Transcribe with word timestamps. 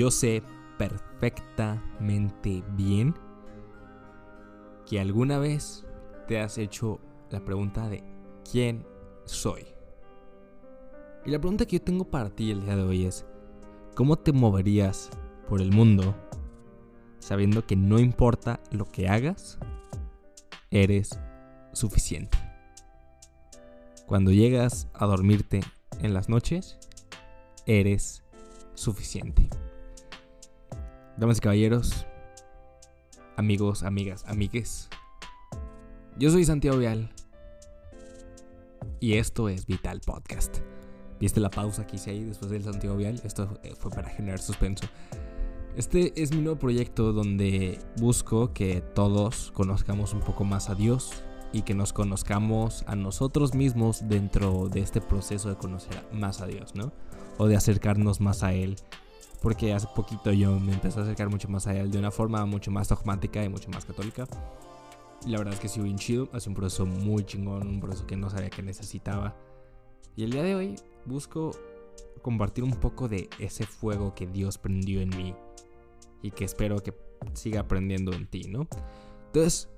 yo 0.00 0.10
sé 0.10 0.42
perfectamente 0.78 2.64
bien 2.74 3.14
que 4.86 4.98
alguna 4.98 5.38
vez 5.38 5.84
te 6.26 6.40
has 6.40 6.56
hecho 6.56 7.00
la 7.28 7.44
pregunta 7.44 7.86
de 7.90 8.02
¿quién 8.50 8.86
soy? 9.26 9.66
Y 11.26 11.30
la 11.30 11.38
pregunta 11.38 11.66
que 11.66 11.76
yo 11.76 11.84
tengo 11.84 12.06
para 12.06 12.30
ti 12.30 12.50
el 12.50 12.62
día 12.62 12.76
de 12.76 12.82
hoy 12.82 13.04
es, 13.04 13.26
¿cómo 13.94 14.16
te 14.16 14.32
moverías 14.32 15.10
por 15.50 15.60
el 15.60 15.70
mundo 15.70 16.14
sabiendo 17.18 17.66
que 17.66 17.76
no 17.76 17.98
importa 17.98 18.58
lo 18.70 18.86
que 18.86 19.06
hagas, 19.06 19.58
eres 20.70 21.20
suficiente? 21.74 22.38
Cuando 24.06 24.32
llegas 24.32 24.88
a 24.94 25.04
dormirte 25.04 25.60
en 25.98 26.14
las 26.14 26.30
noches, 26.30 26.78
eres 27.66 28.24
suficiente. 28.72 29.50
Damas 31.20 31.36
y 31.36 31.40
caballeros, 31.42 32.06
amigos, 33.36 33.82
amigas, 33.82 34.24
amigues. 34.26 34.88
Yo 36.16 36.30
soy 36.30 36.46
Santiago 36.46 36.78
Vial 36.78 37.10
y 39.00 39.18
esto 39.18 39.50
es 39.50 39.66
Vital 39.66 40.00
Podcast. 40.00 40.60
¿Viste 41.20 41.38
la 41.40 41.50
pausa 41.50 41.86
que 41.86 41.96
hice 41.96 42.12
ahí 42.12 42.24
después 42.24 42.50
del 42.50 42.64
Santiago 42.64 42.96
Vial? 42.96 43.20
Esto 43.22 43.60
fue 43.78 43.90
para 43.90 44.08
generar 44.08 44.38
suspenso. 44.38 44.86
Este 45.76 46.14
es 46.16 46.34
mi 46.34 46.40
nuevo 46.40 46.58
proyecto 46.58 47.12
donde 47.12 47.78
busco 47.98 48.54
que 48.54 48.80
todos 48.80 49.52
conozcamos 49.52 50.14
un 50.14 50.20
poco 50.20 50.44
más 50.44 50.70
a 50.70 50.74
Dios 50.74 51.22
y 51.52 51.64
que 51.64 51.74
nos 51.74 51.92
conozcamos 51.92 52.82
a 52.86 52.96
nosotros 52.96 53.54
mismos 53.54 54.08
dentro 54.08 54.70
de 54.70 54.80
este 54.80 55.02
proceso 55.02 55.50
de 55.50 55.56
conocer 55.56 56.02
más 56.14 56.40
a 56.40 56.46
Dios, 56.46 56.74
¿no? 56.74 56.92
O 57.36 57.46
de 57.46 57.56
acercarnos 57.56 58.22
más 58.22 58.42
a 58.42 58.54
Él. 58.54 58.76
Porque 59.40 59.72
hace 59.72 59.86
poquito 59.94 60.32
yo 60.32 60.58
me 60.60 60.72
empecé 60.72 60.98
a 61.00 61.02
acercar 61.02 61.30
mucho 61.30 61.48
más 61.48 61.66
a 61.66 61.74
Él 61.74 61.90
de 61.90 61.98
una 61.98 62.10
forma 62.10 62.44
mucho 62.44 62.70
más 62.70 62.88
dogmática 62.88 63.42
y 63.42 63.48
mucho 63.48 63.70
más 63.70 63.84
católica. 63.84 64.26
Y 65.24 65.30
la 65.30 65.38
verdad 65.38 65.54
es 65.54 65.60
que 65.60 65.68
sí, 65.68 65.80
bien 65.80 65.96
chido. 65.96 66.28
Hace 66.32 66.48
un 66.48 66.54
proceso 66.54 66.86
muy 66.86 67.24
chingón, 67.24 67.66
un 67.66 67.80
proceso 67.80 68.06
que 68.06 68.16
no 68.16 68.28
sabía 68.30 68.50
que 68.50 68.62
necesitaba. 68.62 69.36
Y 70.16 70.24
el 70.24 70.30
día 70.32 70.42
de 70.42 70.54
hoy 70.54 70.74
busco 71.06 71.52
compartir 72.22 72.64
un 72.64 72.72
poco 72.72 73.08
de 73.08 73.30
ese 73.38 73.64
fuego 73.64 74.14
que 74.14 74.26
Dios 74.26 74.58
prendió 74.58 75.00
en 75.00 75.10
mí 75.10 75.34
y 76.22 76.30
que 76.30 76.44
espero 76.44 76.82
que 76.82 76.94
siga 77.32 77.60
aprendiendo 77.60 78.12
en 78.12 78.26
ti, 78.26 78.42
¿no? 78.48 78.66
Entonces, 79.26 79.70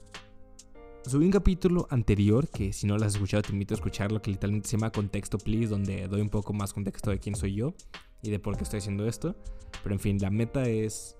subí 1.04 1.24
un 1.24 1.30
capítulo 1.30 1.86
anterior 1.90 2.48
que 2.48 2.72
si 2.72 2.86
no 2.86 2.98
lo 2.98 3.04
has 3.04 3.14
escuchado 3.14 3.42
te 3.42 3.52
invito 3.52 3.74
a 3.74 3.76
escucharlo, 3.76 4.20
que 4.20 4.32
literalmente 4.32 4.68
se 4.68 4.76
llama 4.76 4.90
Contexto 4.90 5.38
Please, 5.38 5.68
donde 5.68 6.08
doy 6.08 6.20
un 6.20 6.30
poco 6.30 6.52
más 6.52 6.72
contexto 6.72 7.10
de 7.10 7.20
quién 7.20 7.36
soy 7.36 7.54
yo 7.54 7.74
y 8.22 8.30
de 8.30 8.38
por 8.38 8.56
qué 8.56 8.64
estoy 8.64 8.78
haciendo 8.78 9.06
esto. 9.06 9.36
Pero 9.82 9.94
en 9.94 10.00
fin, 10.00 10.18
la 10.20 10.30
meta 10.30 10.62
es 10.64 11.16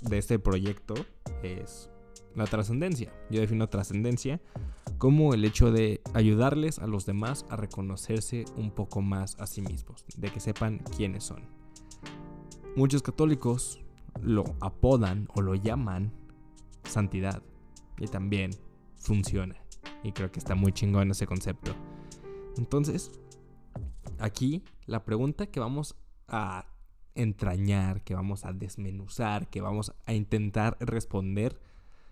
de 0.00 0.18
este 0.18 0.38
proyecto 0.38 0.94
es 1.42 1.90
la 2.34 2.44
trascendencia. 2.44 3.12
Yo 3.30 3.40
defino 3.40 3.68
trascendencia 3.68 4.40
como 4.98 5.34
el 5.34 5.44
hecho 5.44 5.70
de 5.70 6.00
ayudarles 6.14 6.78
a 6.78 6.86
los 6.86 7.06
demás 7.06 7.46
a 7.50 7.56
reconocerse 7.56 8.44
un 8.56 8.70
poco 8.70 9.02
más 9.02 9.38
a 9.40 9.46
sí 9.46 9.60
mismos, 9.62 10.04
de 10.16 10.30
que 10.30 10.40
sepan 10.40 10.78
quiénes 10.96 11.24
son. 11.24 11.42
Muchos 12.76 13.02
católicos 13.02 13.80
lo 14.22 14.44
apodan 14.60 15.28
o 15.34 15.42
lo 15.42 15.54
llaman 15.54 16.12
santidad 16.84 17.42
y 17.98 18.06
también 18.06 18.50
funciona. 18.96 19.56
Y 20.02 20.12
creo 20.12 20.30
que 20.30 20.38
está 20.38 20.54
muy 20.54 20.72
chingón 20.72 21.10
ese 21.10 21.26
concepto. 21.26 21.74
Entonces, 22.56 23.10
aquí 24.18 24.62
la 24.86 25.04
pregunta 25.04 25.46
que 25.46 25.60
vamos 25.60 25.96
a 26.28 26.66
entrañar, 27.14 28.02
que 28.02 28.14
vamos 28.14 28.44
a 28.44 28.52
desmenuzar, 28.52 29.48
que 29.48 29.60
vamos 29.60 29.92
a 30.06 30.14
intentar 30.14 30.76
responder 30.80 31.60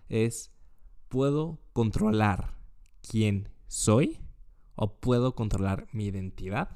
es, 0.09 0.51
¿puedo 1.09 1.59
controlar 1.73 2.55
quién 3.01 3.49
soy? 3.67 4.19
¿O 4.75 4.99
puedo 4.99 5.35
controlar 5.35 5.87
mi 5.91 6.05
identidad? 6.05 6.69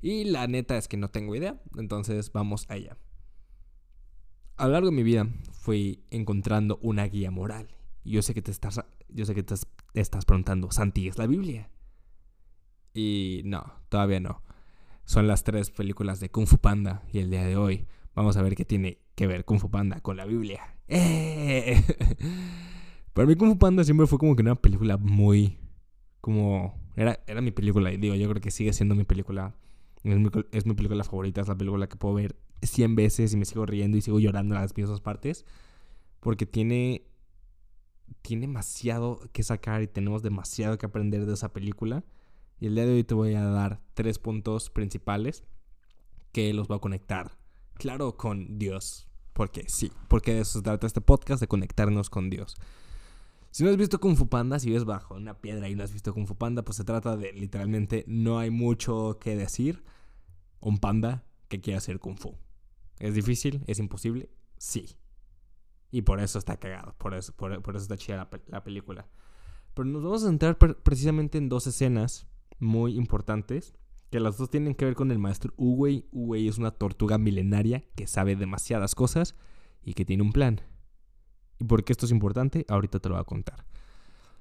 Y 0.00 0.24
la 0.24 0.46
neta 0.46 0.76
es 0.76 0.86
que 0.86 0.96
no 0.96 1.08
tengo 1.08 1.34
idea, 1.34 1.60
entonces 1.76 2.30
vamos 2.32 2.66
allá. 2.68 2.98
A 4.56 4.66
lo 4.66 4.72
largo 4.72 4.90
de 4.90 4.96
mi 4.96 5.02
vida 5.02 5.26
fui 5.52 6.04
encontrando 6.10 6.78
una 6.82 7.04
guía 7.06 7.30
moral. 7.30 7.68
Yo 8.04 8.22
sé 8.22 8.34
que 8.34 8.42
te 8.42 8.50
estás, 8.50 8.80
yo 9.08 9.24
sé 9.24 9.34
que 9.34 9.42
te 9.42 9.54
estás 9.94 10.24
preguntando, 10.24 10.70
Santi, 10.70 11.08
¿es 11.08 11.18
la 11.18 11.26
Biblia? 11.26 11.70
Y 12.92 13.42
no, 13.44 13.64
todavía 13.88 14.20
no. 14.20 14.43
Son 15.04 15.26
las 15.26 15.44
tres 15.44 15.70
películas 15.70 16.18
de 16.20 16.30
Kung 16.30 16.46
Fu 16.46 16.58
Panda 16.58 17.02
y 17.12 17.18
el 17.18 17.30
día 17.30 17.44
de 17.44 17.56
hoy 17.56 17.86
vamos 18.14 18.36
a 18.36 18.42
ver 18.42 18.54
qué 18.54 18.64
tiene 18.64 18.98
que 19.14 19.26
ver 19.26 19.44
Kung 19.44 19.58
Fu 19.58 19.70
Panda 19.70 20.00
con 20.00 20.16
la 20.16 20.24
Biblia. 20.24 20.76
¡Eh! 20.88 21.82
Para 23.12 23.28
mí 23.28 23.36
Kung 23.36 23.50
Fu 23.50 23.58
Panda 23.58 23.84
siempre 23.84 24.06
fue 24.06 24.18
como 24.18 24.34
que 24.34 24.42
una 24.42 24.54
película 24.54 24.96
muy... 24.96 25.58
Como... 26.20 26.80
Era, 26.96 27.20
era 27.26 27.42
mi 27.42 27.50
película 27.50 27.92
y 27.92 27.98
digo, 27.98 28.14
yo 28.14 28.28
creo 28.30 28.40
que 28.40 28.50
sigue 28.50 28.72
siendo 28.72 28.94
mi 28.94 29.04
película. 29.04 29.54
Es 30.04 30.66
mi, 30.66 30.74
película 30.74 31.04
favorita, 31.04 31.40
es 31.40 31.48
la 31.48 31.56
película 31.56 31.86
que 31.86 31.96
puedo 31.96 32.14
ver 32.14 32.36
100 32.62 32.94
veces 32.94 33.32
y 33.32 33.36
me 33.36 33.44
sigo 33.44 33.66
riendo 33.66 33.96
y 33.96 34.00
sigo 34.00 34.20
llorando 34.20 34.54
en 34.54 34.60
las 34.60 34.76
mismas 34.76 35.00
partes. 35.00 35.44
Porque 36.20 36.46
tiene... 36.46 37.02
Tiene 38.22 38.42
demasiado 38.42 39.20
que 39.32 39.42
sacar 39.42 39.82
y 39.82 39.86
tenemos 39.86 40.22
demasiado 40.22 40.78
que 40.78 40.86
aprender 40.86 41.26
de 41.26 41.34
esa 41.34 41.52
película. 41.52 42.04
Y 42.64 42.68
el 42.68 42.76
día 42.76 42.86
de 42.86 42.94
hoy 42.94 43.04
te 43.04 43.12
voy 43.12 43.34
a 43.34 43.44
dar 43.44 43.82
tres 43.92 44.18
puntos 44.18 44.70
principales 44.70 45.44
que 46.32 46.54
los 46.54 46.66
voy 46.66 46.78
a 46.78 46.80
conectar, 46.80 47.36
claro, 47.74 48.16
con 48.16 48.58
Dios. 48.58 49.06
Porque 49.34 49.68
sí, 49.68 49.92
porque 50.08 50.32
de 50.32 50.40
eso 50.40 50.60
se 50.60 50.62
trata 50.62 50.86
este 50.86 51.02
podcast, 51.02 51.42
de 51.42 51.46
conectarnos 51.46 52.08
con 52.08 52.30
Dios. 52.30 52.56
Si 53.50 53.64
no 53.64 53.68
has 53.68 53.76
visto 53.76 54.00
Kung 54.00 54.16
Fu 54.16 54.30
Panda, 54.30 54.58
si 54.58 54.70
ves 54.70 54.86
bajo 54.86 55.14
una 55.14 55.42
piedra 55.42 55.68
y 55.68 55.74
no 55.74 55.84
has 55.84 55.92
visto 55.92 56.14
Kung 56.14 56.26
Fu 56.26 56.38
Panda, 56.38 56.64
pues 56.64 56.78
se 56.78 56.84
trata 56.84 57.18
de 57.18 57.34
literalmente 57.34 58.06
no 58.08 58.38
hay 58.38 58.48
mucho 58.48 59.18
que 59.20 59.36
decir. 59.36 59.84
Un 60.58 60.78
panda 60.78 61.26
que 61.48 61.60
quiere 61.60 61.76
hacer 61.76 61.98
Kung 61.98 62.16
Fu. 62.16 62.34
¿Es 62.98 63.14
difícil? 63.14 63.62
¿Es 63.66 63.78
imposible? 63.78 64.30
Sí. 64.56 64.96
Y 65.90 66.00
por 66.00 66.18
eso 66.18 66.38
está 66.38 66.56
cagado, 66.56 66.94
por 66.96 67.12
eso, 67.12 67.34
por, 67.36 67.52
eso 67.52 67.76
está 67.76 67.98
chida 67.98 68.16
la, 68.16 68.30
la, 68.46 68.64
película. 68.64 69.06
Pero 69.74 69.84
nos 69.84 70.02
vamos 70.02 70.22
a 70.22 70.28
centrar 70.28 70.56
precisamente 70.56 71.36
en 71.36 71.50
dos 71.50 71.66
escenas 71.66 72.26
muy 72.58 72.96
importantes 72.96 73.74
que 74.10 74.20
las 74.20 74.38
dos 74.38 74.48
tienen 74.48 74.74
que 74.74 74.84
ver 74.84 74.94
con 74.94 75.10
el 75.10 75.18
maestro 75.18 75.52
Uwei. 75.56 76.06
Uwei 76.12 76.46
es 76.46 76.58
una 76.58 76.70
tortuga 76.70 77.18
milenaria 77.18 77.84
que 77.96 78.06
sabe 78.06 78.36
demasiadas 78.36 78.94
cosas 78.94 79.34
y 79.82 79.94
que 79.94 80.04
tiene 80.04 80.22
un 80.22 80.32
plan. 80.32 80.60
¿Y 81.58 81.64
por 81.64 81.84
qué 81.84 81.92
esto 81.92 82.06
es 82.06 82.12
importante? 82.12 82.64
Ahorita 82.68 83.00
te 83.00 83.08
lo 83.08 83.16
voy 83.16 83.22
a 83.22 83.24
contar. 83.24 83.66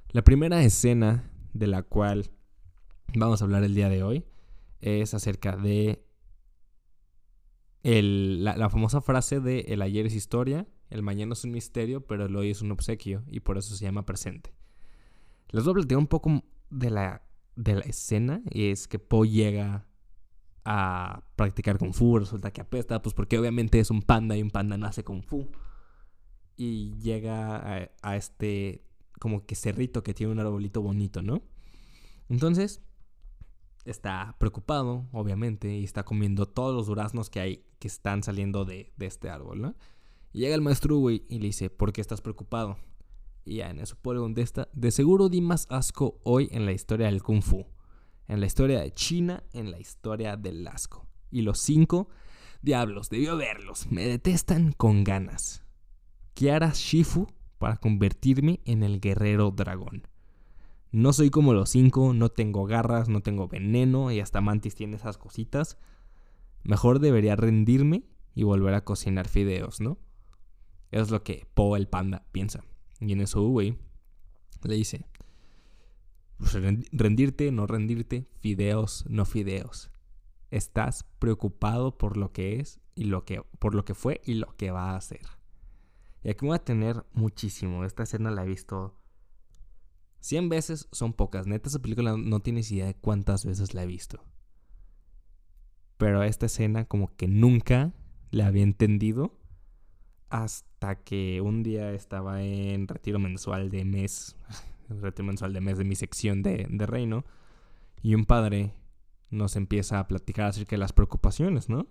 La 0.10 0.24
primera 0.24 0.62
escena 0.64 1.30
de 1.54 1.68
la 1.68 1.84
cual 1.84 2.30
vamos 3.16 3.42
a 3.42 3.46
hablar 3.46 3.64
el 3.64 3.74
día 3.74 3.90
de 3.90 4.04
hoy 4.04 4.26
es 4.80 5.14
acerca 5.14 5.56
de 5.56 6.06
la, 7.84 8.56
la, 8.56 8.70
famosa 8.70 9.02
frase 9.02 9.40
de 9.40 9.62
el 9.70 9.82
ayer 9.82 10.06
es 10.06 10.14
historia, 10.14 10.68
el 10.90 11.02
mañana 11.02 11.34
es 11.34 11.44
un 11.44 11.52
misterio, 11.52 12.06
pero 12.06 12.26
el 12.26 12.36
hoy 12.36 12.52
es 12.52 12.62
un 12.62 12.72
obsequio 12.72 13.24
y 13.28 13.40
por 13.40 13.58
eso 13.58 13.76
se 13.76 13.86
llama 13.86 14.06
presente. 14.06 14.54
Les 15.50 15.64
voy 15.66 15.84
a 15.90 15.98
un 15.98 16.08
poco 16.08 16.44
de 16.70 16.90
la 16.90 17.24
de 17.56 17.76
la 17.76 17.82
escena 17.82 18.42
es 18.52 18.88
que 18.88 19.00
Po 19.00 19.26
llega 19.26 19.86
a 20.66 21.24
practicar 21.36 21.78
Kung 21.78 21.94
Fu, 21.94 22.20
resulta 22.20 22.52
que 22.52 22.62
apesta, 22.62 23.02
pues 23.02 23.14
porque 23.14 23.38
obviamente 23.38 23.80
es 23.80 23.92
un 23.92 24.02
panda 24.02 24.38
y 24.38 24.42
un 24.42 24.50
panda 24.50 24.78
nace 24.78 25.04
Kung 25.04 25.24
Fu. 25.24 25.50
Y 26.56 26.94
llega 27.00 27.90
a, 28.02 28.16
este 28.16 28.86
como 29.20 29.46
que 29.46 29.56
cerrito 29.56 30.04
que 30.04 30.14
tiene 30.14 30.32
un 30.32 30.40
arbolito 30.40 30.82
bonito, 30.82 31.22
¿no? 31.22 31.42
Entonces, 32.30 32.82
está 33.86 34.36
preocupado, 34.40 35.08
obviamente, 35.12 35.76
y 35.76 35.84
está 35.84 36.04
comiendo 36.04 36.48
todos 36.48 36.76
los 36.76 36.88
duraznos 36.88 37.30
que 37.30 37.40
hay 37.40 37.66
que 37.80 37.88
están 37.88 38.24
saliendo 38.24 38.66
de, 38.66 38.94
de 38.98 39.06
este 39.06 39.30
árbol, 39.30 39.62
¿no? 39.62 39.76
Y 40.32 40.40
llega 40.40 40.56
el 40.56 40.62
maestro 40.62 40.98
güey 40.98 41.26
y 41.30 41.40
le 41.40 41.48
dice, 41.48 41.70
¿por 41.70 41.94
qué 41.94 42.02
estás 42.02 42.22
preocupado? 42.22 42.78
Y 43.46 43.58
ya 43.58 43.70
en 43.70 43.80
eso 43.80 43.98
pone 44.02 44.20
contesta, 44.20 44.70
de 44.74 44.92
seguro 44.92 45.30
di 45.30 45.42
más 45.42 45.68
asco 45.70 46.20
hoy 46.24 46.48
en 46.52 46.66
la 46.66 46.72
historia 46.72 47.08
del 47.08 47.22
Kung 47.22 47.42
Fu, 47.42 47.66
en 48.28 48.40
la 48.40 48.46
historia 48.46 48.80
de 48.80 48.92
China, 48.92 49.44
en 49.54 49.72
la 49.72 49.80
historia 49.80 50.38
del 50.38 50.66
asco. 50.68 51.08
Y 51.30 51.42
los 51.42 51.60
cinco, 51.60 52.08
diablos, 52.62 53.10
debió 53.10 53.36
verlos, 53.36 53.92
me 53.92 54.08
detestan 54.08 54.72
con 54.72 55.04
ganas. 55.04 55.64
¿Qué 56.34 56.52
hará 56.52 56.72
Shifu 56.74 57.28
para 57.58 57.78
convertirme 57.78 58.62
en 58.66 58.84
el 58.84 59.00
guerrero 59.00 59.52
dragón? 59.52 60.08
No 60.92 61.12
soy 61.12 61.30
como 61.30 61.54
los 61.54 61.70
cinco, 61.70 62.14
no 62.14 62.30
tengo 62.30 62.66
garras, 62.66 63.10
no 63.10 63.22
tengo 63.22 63.48
veneno 63.48 64.12
y 64.12 64.20
hasta 64.20 64.42
Mantis 64.42 64.76
tiene 64.76 64.96
esas 64.96 65.18
cositas. 65.18 65.78
Mejor 66.64 67.00
debería 67.00 67.36
rendirme 67.36 68.04
y 68.36 68.44
volver 68.44 68.74
a 68.76 68.84
cocinar 68.84 69.28
fideos, 69.28 69.82
¿no? 69.82 69.98
Es 70.92 71.10
lo 71.10 71.24
que 71.24 71.48
Po 71.56 71.76
el 71.76 71.88
panda 71.88 72.26
piensa. 72.32 72.64
Y 73.04 73.14
en 73.14 73.22
eso, 73.22 73.42
güey, 73.42 73.78
le 74.64 74.76
dice, 74.76 75.06
pues, 76.38 76.54
rendirte, 76.92 77.52
no 77.52 77.68
rendirte, 77.68 78.28
fideos, 78.40 79.06
no 79.08 79.26
fideos. 79.26 79.92
estás 80.52 81.04
preocupado 81.20 81.98
por 81.98 82.16
lo 82.16 82.32
que 82.32 82.60
es 82.60 82.80
y 82.96 83.06
lo 83.06 83.26
que 83.26 83.42
por 83.60 83.74
lo 83.74 83.86
que 83.86 83.96
fue 83.96 84.22
y 84.24 84.36
lo 84.36 84.56
que 84.56 84.72
va 84.72 84.92
a 84.92 84.98
hacer. 84.98 85.26
Y 86.24 86.30
aquí 86.30 86.46
voy 86.46 86.56
a 86.56 86.64
tener 86.64 87.06
muchísimo. 87.14 87.84
Esta 87.86 88.04
escena 88.04 88.30
la 88.32 88.44
he 88.44 88.48
visto 88.48 88.96
100 90.20 90.50
veces, 90.50 90.88
son 90.92 91.14
pocas. 91.14 91.48
Neta, 91.48 91.70
esa 91.70 91.82
película 91.82 92.16
no 92.18 92.40
tienes 92.40 92.72
idea 92.72 92.86
de 92.86 92.96
cuántas 92.96 93.46
veces 93.46 93.74
la 93.74 93.84
he 93.84 93.88
visto. 93.88 94.24
Pero 95.98 96.24
esta 96.24 96.46
escena 96.46 96.86
como 96.86 97.14
que 97.16 97.28
nunca 97.28 97.94
la 98.32 98.48
había 98.48 98.64
entendido 98.64 99.38
hasta 100.30 100.73
que 101.06 101.42
un 101.42 101.64
día 101.64 101.92
estaba 101.94 102.44
en 102.44 102.88
retiro 102.88 103.20
mensual 103.20 103.70
de 103.70 103.86
mes, 103.86 104.36
retiro 104.90 105.26
mensual 105.26 105.54
de 105.54 105.62
mes 105.62 105.78
de 105.78 105.86
mi 105.86 105.96
sección 105.96 106.44
de, 106.44 106.68
de 106.70 106.86
reino, 106.86 107.24
y 108.02 108.16
un 108.16 108.26
padre 108.26 108.74
nos 109.30 109.56
empieza 109.56 110.00
a 110.00 110.08
platicar 110.08 110.48
acerca 110.48 110.72
de 110.72 110.80
las 110.80 110.94
preocupaciones, 110.94 111.70
¿no? 111.70 111.88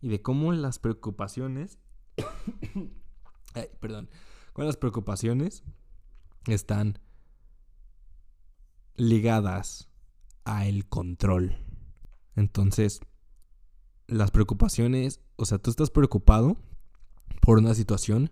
Y 0.00 0.08
de 0.08 0.22
cómo 0.22 0.52
las 0.52 0.78
preocupaciones, 0.78 1.78
ay, 3.54 3.68
perdón, 3.80 4.08
cómo 4.52 4.66
las 4.66 4.76
preocupaciones 4.76 5.64
están 6.46 6.98
ligadas 8.96 9.88
a 10.44 10.66
el 10.66 10.86
control. 10.88 11.56
Entonces, 12.36 13.00
las 14.06 14.30
preocupaciones, 14.30 15.20
o 15.36 15.44
sea, 15.44 15.58
tú 15.58 15.70
estás 15.70 15.90
preocupado 15.90 16.56
por 17.48 17.60
una 17.60 17.74
situación 17.74 18.30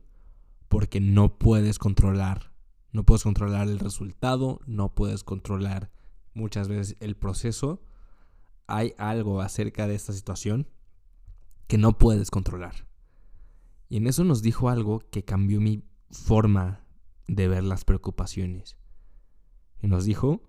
porque 0.69 1.01
no 1.01 1.39
puedes 1.39 1.79
controlar, 1.79 2.53
no 2.93 3.07
puedes 3.07 3.23
controlar 3.23 3.67
el 3.67 3.79
resultado, 3.79 4.61
no 4.67 4.95
puedes 4.95 5.25
controlar 5.25 5.91
muchas 6.35 6.69
veces 6.69 6.99
el 7.01 7.17
proceso. 7.17 7.81
Hay 8.67 8.93
algo 8.99 9.41
acerca 9.41 9.87
de 9.87 9.95
esta 9.95 10.13
situación 10.13 10.69
que 11.67 11.79
no 11.79 11.97
puedes 11.97 12.31
controlar. 12.31 12.87
Y 13.89 13.97
en 13.97 14.07
eso 14.07 14.23
nos 14.23 14.43
dijo 14.43 14.69
algo 14.69 14.99
que 15.11 15.25
cambió 15.25 15.63
mi 15.63 15.83
forma 16.11 16.85
de 17.27 17.49
ver 17.49 17.65
las 17.65 17.87
preocupaciones. 17.87 18.77
Y 19.81 19.87
nos 19.87 20.05
dijo, 20.05 20.43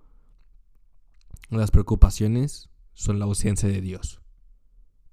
las 1.50 1.72
preocupaciones 1.72 2.70
son 2.94 3.20
la 3.20 3.24
ausencia 3.24 3.70
de 3.70 3.80
Dios, 3.80 4.20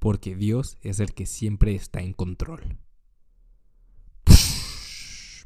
porque 0.00 0.34
Dios 0.34 0.76
es 0.80 0.98
el 0.98 1.14
que 1.14 1.26
siempre 1.26 1.76
está 1.76 2.00
en 2.00 2.14
control. 2.14 2.80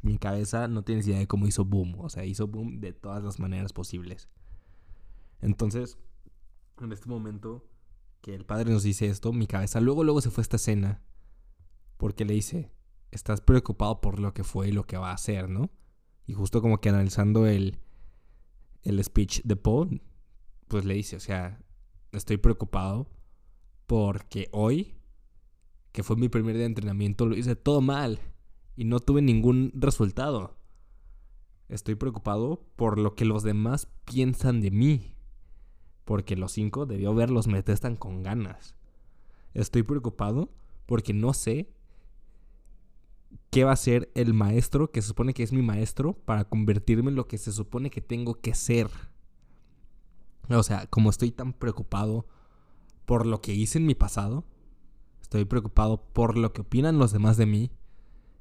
Mi 0.01 0.17
cabeza 0.17 0.67
no 0.67 0.83
tiene 0.83 1.01
idea 1.01 1.19
de 1.19 1.27
cómo 1.27 1.47
hizo 1.47 1.65
boom, 1.65 1.95
o 1.99 2.09
sea, 2.09 2.25
hizo 2.25 2.47
boom 2.47 2.79
de 2.79 2.93
todas 2.93 3.23
las 3.23 3.39
maneras 3.39 3.73
posibles. 3.73 4.29
Entonces, 5.41 5.97
en 6.81 6.91
este 6.91 7.09
momento 7.09 7.67
que 8.21 8.35
el 8.35 8.45
padre 8.45 8.71
nos 8.71 8.83
dice 8.83 9.07
esto, 9.07 9.33
mi 9.33 9.47
cabeza 9.47 9.81
luego, 9.81 10.03
luego 10.03 10.21
se 10.21 10.29
fue 10.29 10.41
a 10.41 10.43
esta 10.43 10.55
escena, 10.57 11.01
porque 11.97 12.25
le 12.25 12.33
dice, 12.33 12.71
estás 13.11 13.41
preocupado 13.41 14.01
por 14.01 14.19
lo 14.19 14.33
que 14.33 14.43
fue 14.43 14.69
y 14.69 14.71
lo 14.71 14.85
que 14.85 14.97
va 14.97 15.11
a 15.11 15.15
hacer, 15.15 15.49
¿no? 15.49 15.69
Y 16.25 16.33
justo 16.33 16.61
como 16.61 16.79
que 16.79 16.89
analizando 16.89 17.47
el, 17.47 17.79
el 18.83 19.03
speech 19.03 19.41
de 19.43 19.55
Poe, 19.55 20.01
pues 20.67 20.85
le 20.85 20.93
dice, 20.93 21.15
o 21.15 21.19
sea, 21.19 21.61
estoy 22.11 22.37
preocupado 22.37 23.09
porque 23.87 24.47
hoy, 24.51 24.95
que 25.91 26.03
fue 26.03 26.15
mi 26.15 26.29
primer 26.29 26.53
día 26.53 26.61
de 26.61 26.67
entrenamiento, 26.67 27.25
lo 27.25 27.35
hice 27.35 27.55
todo 27.55 27.81
mal 27.81 28.19
y 28.79 28.85
no 28.85 29.01
tuve 29.01 29.21
ningún 29.21 29.73
resultado. 29.75 30.55
Estoy 31.67 31.95
preocupado 31.95 32.65
por 32.77 32.97
lo 32.97 33.13
que 33.13 33.25
los 33.25 33.43
demás 33.43 33.89
piensan 34.05 34.61
de 34.61 34.71
mí. 34.71 35.17
Porque 36.05 36.37
los 36.37 36.53
cinco 36.53 36.85
debió 36.85 37.13
verlos 37.13 37.47
me 37.47 37.61
testan 37.61 37.97
con 37.97 38.23
ganas. 38.23 38.77
Estoy 39.53 39.83
preocupado 39.83 40.53
porque 40.85 41.13
no 41.13 41.33
sé 41.33 41.69
qué 43.49 43.65
va 43.65 43.73
a 43.73 43.75
ser 43.75 44.13
el 44.15 44.33
maestro 44.33 44.91
que 44.91 45.01
se 45.01 45.09
supone 45.09 45.33
que 45.33 45.43
es 45.43 45.51
mi 45.51 45.61
maestro 45.61 46.13
para 46.13 46.45
convertirme 46.45 47.09
en 47.09 47.17
lo 47.17 47.27
que 47.27 47.37
se 47.37 47.51
supone 47.51 47.89
que 47.89 47.99
tengo 47.99 48.39
que 48.39 48.55
ser. 48.55 48.89
O 50.47 50.63
sea, 50.63 50.87
como 50.87 51.09
estoy 51.09 51.31
tan 51.31 51.51
preocupado 51.51 52.27
por 53.05 53.25
lo 53.25 53.41
que 53.41 53.53
hice 53.53 53.77
en 53.77 53.87
mi 53.87 53.93
pasado, 53.93 54.45
estoy 55.21 55.43
preocupado 55.43 56.01
por 56.13 56.37
lo 56.37 56.53
que 56.53 56.61
opinan 56.61 56.97
los 56.97 57.11
demás 57.11 57.35
de 57.35 57.45
mí, 57.45 57.71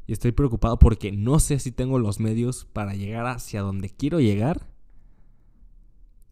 y 0.09 0.13
estoy 0.15 0.33
preocupado 0.33 0.79
porque 0.79 1.13
no 1.13 1.39
sé 1.39 1.59
si 1.59 1.71
tengo 1.71 1.99
los 1.99 2.19
medios 2.19 2.65
para 2.73 2.95
llegar 2.95 3.27
hacia 3.27 3.61
donde 3.61 3.91
quiero 3.91 4.21
llegar, 4.21 4.67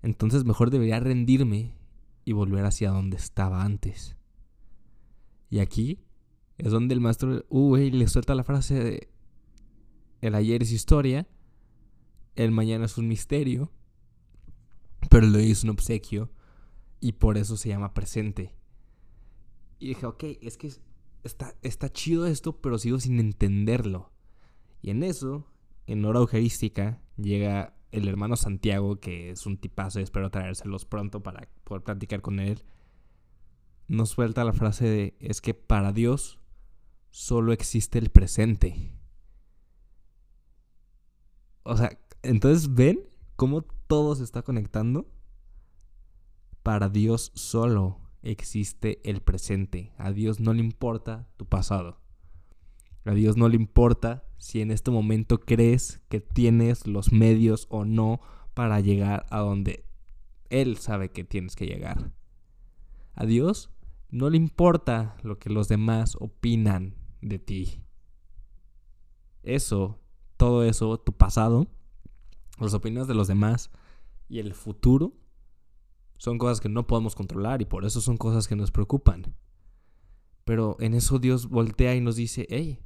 entonces 0.00 0.46
mejor 0.46 0.70
debería 0.70 0.98
rendirme 0.98 1.76
y 2.24 2.32
volver 2.32 2.64
hacia 2.64 2.90
donde 2.90 3.18
estaba 3.18 3.62
antes. 3.62 4.16
Y 5.50 5.58
aquí 5.58 6.00
es 6.56 6.72
donde 6.72 6.94
el 6.94 7.02
maestro 7.02 7.44
uh, 7.50 7.76
le 7.76 8.08
suelta 8.08 8.34
la 8.34 8.44
frase 8.44 8.82
de 8.82 9.10
el 10.22 10.34
ayer 10.34 10.62
es 10.62 10.72
historia, 10.72 11.28
el 12.34 12.52
mañana 12.52 12.86
es 12.86 12.96
un 12.96 13.08
misterio, 13.08 13.70
pero 15.10 15.26
lo 15.26 15.38
es 15.38 15.64
un 15.64 15.70
obsequio 15.70 16.30
y 16.98 17.12
por 17.12 17.36
eso 17.36 17.58
se 17.58 17.68
llama 17.68 17.92
presente. 17.92 18.54
Y 19.78 19.88
dije, 19.88 20.06
ok, 20.06 20.24
es 20.40 20.56
que 20.56 20.72
está, 21.26 21.54
está 21.62 21.92
chido 21.92 22.26
esto, 22.26 22.60
pero 22.60 22.78
sigo 22.78 22.98
sin 23.00 23.20
entenderlo. 23.20 24.12
Y 24.80 24.90
en 24.90 25.02
eso, 25.02 25.46
en 25.86 26.04
hora 26.04 26.20
eucarística, 26.20 27.02
llega 27.16 27.76
el 27.92 28.08
hermano 28.08 28.36
Santiago, 28.36 29.00
que 29.00 29.30
es 29.30 29.46
un 29.46 29.58
tipazo 29.58 30.00
y 30.00 30.02
espero 30.02 30.30
traérselos 30.30 30.84
pronto 30.84 31.22
para 31.22 31.48
poder 31.64 31.82
platicar 31.82 32.20
con 32.20 32.40
él. 32.40 32.64
Nos 33.88 34.10
suelta 34.10 34.44
la 34.44 34.52
frase 34.52 34.86
de, 34.86 35.16
es 35.20 35.40
que 35.40 35.54
para 35.54 35.92
Dios 35.92 36.38
solo 37.10 37.52
existe 37.52 37.98
el 37.98 38.10
presente. 38.10 38.94
O 41.62 41.76
sea, 41.76 41.98
entonces 42.22 42.74
ven 42.74 43.08
cómo 43.36 43.62
todo 43.62 44.14
se 44.14 44.24
está 44.24 44.42
conectando. 44.42 45.08
Para 46.62 46.88
Dios 46.88 47.30
solo 47.34 48.05
existe 48.30 49.00
el 49.08 49.20
presente. 49.20 49.92
A 49.98 50.12
Dios 50.12 50.40
no 50.40 50.52
le 50.52 50.60
importa 50.60 51.28
tu 51.36 51.46
pasado. 51.46 52.00
A 53.04 53.12
Dios 53.12 53.36
no 53.36 53.48
le 53.48 53.56
importa 53.56 54.24
si 54.36 54.60
en 54.60 54.70
este 54.70 54.90
momento 54.90 55.38
crees 55.40 56.00
que 56.08 56.20
tienes 56.20 56.86
los 56.86 57.12
medios 57.12 57.66
o 57.70 57.84
no 57.84 58.20
para 58.54 58.80
llegar 58.80 59.26
a 59.30 59.38
donde 59.40 59.84
Él 60.50 60.76
sabe 60.76 61.10
que 61.10 61.24
tienes 61.24 61.56
que 61.56 61.66
llegar. 61.66 62.12
A 63.14 63.24
Dios 63.24 63.70
no 64.10 64.28
le 64.28 64.36
importa 64.36 65.16
lo 65.22 65.38
que 65.38 65.50
los 65.50 65.68
demás 65.68 66.16
opinan 66.20 66.94
de 67.20 67.38
ti. 67.38 67.82
Eso, 69.42 70.00
todo 70.36 70.64
eso, 70.64 70.98
tu 70.98 71.12
pasado, 71.12 71.68
las 72.58 72.74
opiniones 72.74 73.08
de 73.08 73.14
los 73.14 73.28
demás 73.28 73.70
y 74.28 74.40
el 74.40 74.54
futuro 74.54 75.12
son 76.18 76.38
cosas 76.38 76.60
que 76.60 76.68
no 76.68 76.86
podemos 76.86 77.14
controlar 77.14 77.62
y 77.62 77.64
por 77.64 77.84
eso 77.84 78.00
son 78.00 78.16
cosas 78.16 78.48
que 78.48 78.56
nos 78.56 78.70
preocupan. 78.70 79.34
Pero 80.44 80.76
en 80.80 80.94
eso 80.94 81.18
Dios 81.18 81.48
voltea 81.48 81.94
y 81.94 82.00
nos 82.00 82.16
dice, 82.16 82.46
hey, 82.50 82.78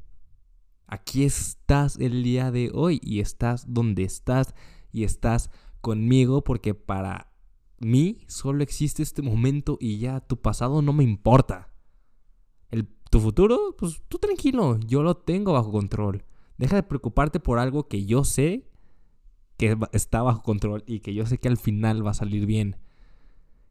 aquí 0.86 1.24
estás 1.24 1.98
el 1.98 2.22
día 2.22 2.50
de 2.50 2.70
hoy 2.74 3.00
y 3.02 3.20
estás 3.20 3.72
donde 3.72 4.02
estás 4.02 4.54
y 4.92 5.04
estás 5.04 5.50
conmigo 5.80 6.42
porque 6.42 6.74
para 6.74 7.32
mí 7.78 8.18
solo 8.26 8.62
existe 8.62 9.02
este 9.02 9.22
momento 9.22 9.78
y 9.80 9.98
ya 9.98 10.20
tu 10.20 10.40
pasado 10.40 10.82
no 10.82 10.92
me 10.92 11.04
importa. 11.04 11.72
El, 12.70 12.86
tu 13.10 13.20
futuro, 13.20 13.74
pues 13.78 14.02
tú 14.08 14.18
tranquilo, 14.18 14.78
yo 14.86 15.02
lo 15.02 15.16
tengo 15.16 15.52
bajo 15.52 15.70
control. 15.70 16.24
Deja 16.58 16.76
de 16.76 16.82
preocuparte 16.82 17.40
por 17.40 17.58
algo 17.58 17.88
que 17.88 18.04
yo 18.04 18.24
sé 18.24 18.68
que 19.56 19.76
está 19.92 20.22
bajo 20.22 20.42
control 20.42 20.84
y 20.86 21.00
que 21.00 21.14
yo 21.14 21.26
sé 21.26 21.38
que 21.38 21.48
al 21.48 21.56
final 21.56 22.06
va 22.06 22.12
a 22.12 22.14
salir 22.14 22.46
bien. 22.46 22.76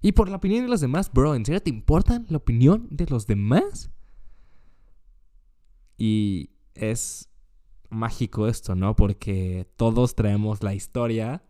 Y 0.02 0.14
por 0.14 0.30
la 0.30 0.38
opinión 0.38 0.64
de 0.64 0.70
los 0.70 0.82
demás, 0.82 1.12
bro, 1.12 1.36
¿en 1.36 1.46
serio 1.46 1.62
te 1.62 1.70
importa 1.70 2.24
la 2.30 2.38
opinión 2.38 2.88
de 2.90 3.06
los 3.08 3.28
demás? 3.28 3.92
Y 5.98 6.52
es 6.74 7.30
mágico 7.90 8.48
esto, 8.48 8.76
¿no? 8.76 8.96
Porque 8.96 9.68
todos 9.76 10.16
traemos 10.16 10.64
la 10.64 10.74
historia 10.74 11.44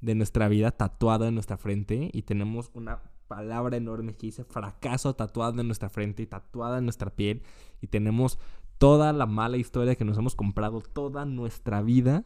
de 0.00 0.14
nuestra 0.14 0.48
vida 0.48 0.70
tatuada 0.70 1.28
en 1.28 1.34
nuestra 1.34 1.56
frente 1.56 2.10
y 2.12 2.22
tenemos 2.22 2.70
una 2.74 3.00
palabra 3.26 3.78
enorme 3.78 4.14
que 4.14 4.26
dice 4.26 4.44
fracaso 4.44 5.14
tatuada 5.14 5.60
en 5.62 5.66
nuestra 5.66 5.88
frente 5.88 6.22
y 6.22 6.26
tatuada 6.26 6.78
en 6.78 6.84
nuestra 6.84 7.10
piel 7.10 7.42
y 7.80 7.86
tenemos 7.86 8.38
toda 8.76 9.14
la 9.14 9.24
mala 9.24 9.56
historia 9.56 9.94
que 9.94 10.04
nos 10.04 10.18
hemos 10.18 10.34
comprado 10.34 10.82
toda 10.82 11.24
nuestra 11.24 11.80
vida 11.80 12.24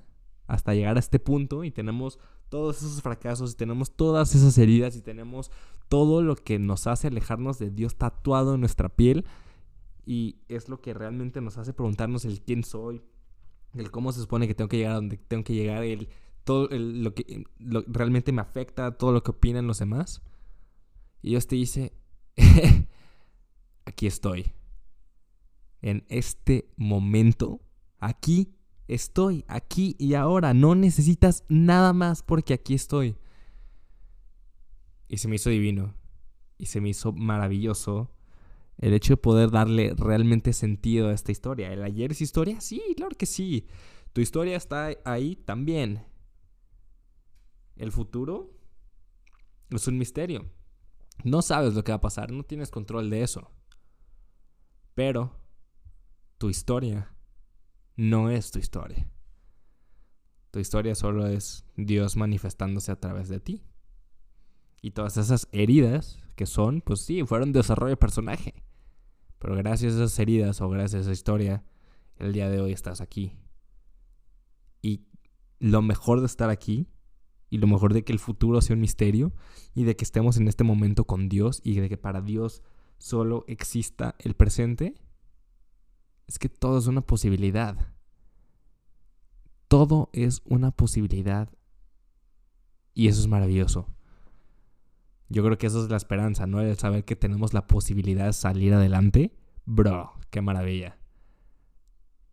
hasta 0.49 0.75
llegar 0.75 0.97
a 0.97 1.01
este 1.01 1.21
punto 1.21 1.63
y 1.63 1.71
tenemos 1.71 2.19
todos 2.49 2.79
esos 2.79 3.03
fracasos 3.03 3.53
y 3.53 3.57
tenemos 3.57 3.91
todas 3.91 4.35
esas 4.35 4.57
heridas 4.59 4.97
y 4.97 5.01
tenemos 5.01 5.51
todo 5.89 6.23
lo 6.23 6.37
que 6.37 6.59
nos 6.59 6.87
hace 6.87 7.09
alejarnos 7.09 7.59
de 7.59 7.71
Dios 7.71 7.97
tatuado 7.97 8.55
en 8.55 8.61
nuestra 8.61 8.89
piel 8.89 9.25
y 10.05 10.37
es 10.49 10.69
lo 10.69 10.81
que 10.81 10.95
realmente 10.95 11.41
nos 11.41 11.59
hace 11.59 11.73
preguntarnos 11.73 12.25
el 12.25 12.41
quién 12.41 12.65
soy, 12.65 13.03
el 13.75 13.91
cómo 13.91 14.13
se 14.13 14.21
supone 14.21 14.47
que 14.47 14.55
tengo 14.55 14.69
que 14.69 14.79
llegar 14.79 14.93
a 14.93 14.97
donde 14.97 15.19
tengo 15.19 15.45
que 15.45 15.55
llegar, 15.55 15.85
el 15.85 16.09
todo 16.45 16.67
lo 16.71 17.15
que 17.15 17.45
realmente 17.87 18.33
me 18.33 18.41
afecta, 18.41 18.97
todo 18.97 19.13
lo 19.13 19.23
que 19.23 19.33
opinan 19.33 19.67
los 19.67 19.81
demás. 19.81 20.23
Y 21.21 21.31
Dios 21.31 21.47
te 21.47 21.57
dice, 21.57 21.93
aquí 23.85 24.07
estoy. 24.07 24.53
En 25.83 26.07
este 26.09 26.71
momento, 26.79 27.61
aquí 27.99 28.58
estoy, 28.89 29.45
aquí 29.47 29.95
y 29.99 30.15
ahora. 30.15 30.55
No 30.55 30.75
necesitas 30.75 31.45
nada 31.49 31.93
más 31.93 32.23
porque 32.23 32.55
aquí 32.55 32.75
estoy. 32.75 33.17
Y 35.07 35.19
se 35.19 35.29
me 35.29 35.37
hizo 35.37 35.51
divino. 35.51 35.95
Y 36.57 36.67
se 36.67 36.81
me 36.81 36.89
hizo 36.89 37.13
maravilloso 37.13 38.11
el 38.79 38.93
hecho 38.95 39.15
de 39.15 39.19
poder 39.19 39.51
darle 39.51 39.95
realmente 39.97 40.53
sentido 40.53 41.09
a 41.09 41.13
esta 41.13 41.33
historia. 41.33 41.73
¿El 41.73 41.83
ayer 41.83 42.13
es 42.13 42.21
historia? 42.21 42.61
Sí, 42.61 42.83
claro 42.97 43.17
que 43.17 43.27
sí. 43.27 43.67
Tu 44.13 44.21
historia 44.21 44.57
está 44.57 44.91
ahí 45.05 45.37
también. 45.37 46.05
El 47.77 47.93
futuro 47.93 48.51
es 49.71 49.87
un 49.87 49.99
misterio. 49.99 50.51
No 51.25 51.43
sabes 51.43 51.75
lo 51.75 51.85
que 51.85 51.93
va 51.93 51.97
a 51.97 52.01
pasar, 52.01 52.31
no 52.31 52.45
tienes 52.45 52.71
control 52.71 53.11
de 53.11 53.23
eso. 53.23 53.51
Pero 54.95 55.41
tu 56.39 56.49
historia 56.49 57.13
no 57.99 58.31
es 58.31 58.53
tu 58.53 58.61
historia. 58.61 59.11
Tu 60.53 60.61
historia 60.61 60.95
solo 60.95 61.27
es 61.27 61.65
Dios 61.77 62.17
manifestándose 62.17 62.93
a 62.93 63.01
través 63.01 63.29
de 63.29 63.41
ti. 63.41 63.65
Y 64.81 64.93
todas 64.93 65.17
esas 65.17 65.49
heridas 65.51 66.21
que 66.37 66.47
son, 66.47 66.81
pues 66.81 67.01
sí, 67.01 67.25
fueron 67.25 67.53
desarrollo 67.53 67.91
de 67.91 67.97
personaje. 67.97 68.63
Pero 69.41 69.57
gracias 69.57 69.95
a 69.95 69.97
esas 69.97 70.19
heridas 70.21 70.61
o 70.61 70.69
gracias 70.69 70.95
a 70.95 71.01
esa 71.01 71.13
historia, 71.13 71.65
el 72.17 72.33
día 72.33 72.49
de 72.49 72.61
hoy 72.61 72.71
estás 72.71 73.01
aquí. 73.01 73.37
Y 74.81 75.09
lo 75.59 75.83
mejor 75.83 76.21
de 76.21 76.27
estar 76.27 76.51
aquí 76.51 76.87
y 77.51 77.59
lo 77.59 77.67
mejor 77.67 77.95
de 77.95 78.05
que 78.05 78.13
el 78.13 78.21
futuro 78.21 78.61
sea 78.61 78.75
un 78.75 78.81
misterio 78.81 79.33
y 79.75 79.83
de 79.83 79.97
que 79.97 80.05
estemos 80.05 80.37
en 80.37 80.47
este 80.47 80.63
momento 80.63 81.05
con 81.05 81.29
Dios 81.29 81.61
y 81.65 81.81
de 81.81 81.89
que 81.89 81.97
para 81.97 82.21
Dios 82.21 82.63
solo 82.99 83.45
exista 83.49 84.15
el 84.21 84.35
presente, 84.35 84.95
es 86.29 86.39
que 86.39 86.49
todo 86.49 86.79
es 86.79 86.87
una 86.87 87.01
posibilidad. 87.01 87.77
Todo 89.67 90.11
es 90.13 90.43
una 90.45 90.71
posibilidad. 90.71 91.49
Y 92.95 93.09
eso 93.09 93.21
es 93.21 93.27
maravilloso. 93.27 93.89
Yo 95.31 95.43
creo 95.43 95.59
que 95.59 95.67
eso 95.67 95.83
es 95.83 95.91
la 95.91 95.97
esperanza, 95.97 96.47
¿no? 96.47 96.61
El 96.61 96.77
saber 96.79 97.05
que 97.05 97.17
tenemos 97.17 97.55
la 97.55 97.67
posibilidad 97.67 98.27
de 98.27 98.33
salir 98.33 98.75
adelante. 98.75 99.35
Bro, 99.65 100.13
qué 100.31 100.41
maravilla. 100.41 100.99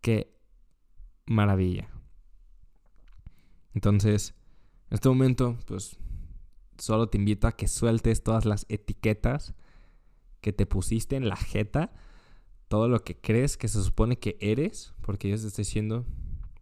Qué 0.00 0.38
maravilla. 1.26 1.88
Entonces, 3.74 4.34
en 4.90 4.94
este 4.94 5.08
momento, 5.08 5.58
pues 5.66 5.98
solo 6.78 7.08
te 7.08 7.18
invito 7.18 7.46
a 7.46 7.52
que 7.52 7.68
sueltes 7.68 8.22
todas 8.22 8.44
las 8.44 8.66
etiquetas 8.68 9.54
que 10.40 10.52
te 10.52 10.66
pusiste 10.66 11.16
en 11.16 11.28
la 11.28 11.36
jeta, 11.36 11.92
todo 12.68 12.88
lo 12.88 13.02
que 13.02 13.16
crees 13.16 13.56
que 13.56 13.68
se 13.68 13.82
supone 13.82 14.18
que 14.18 14.36
eres, 14.40 14.94
porque 15.02 15.28
Dios 15.28 15.42
te 15.42 15.48
está 15.48 15.62
diciendo, 15.62 16.04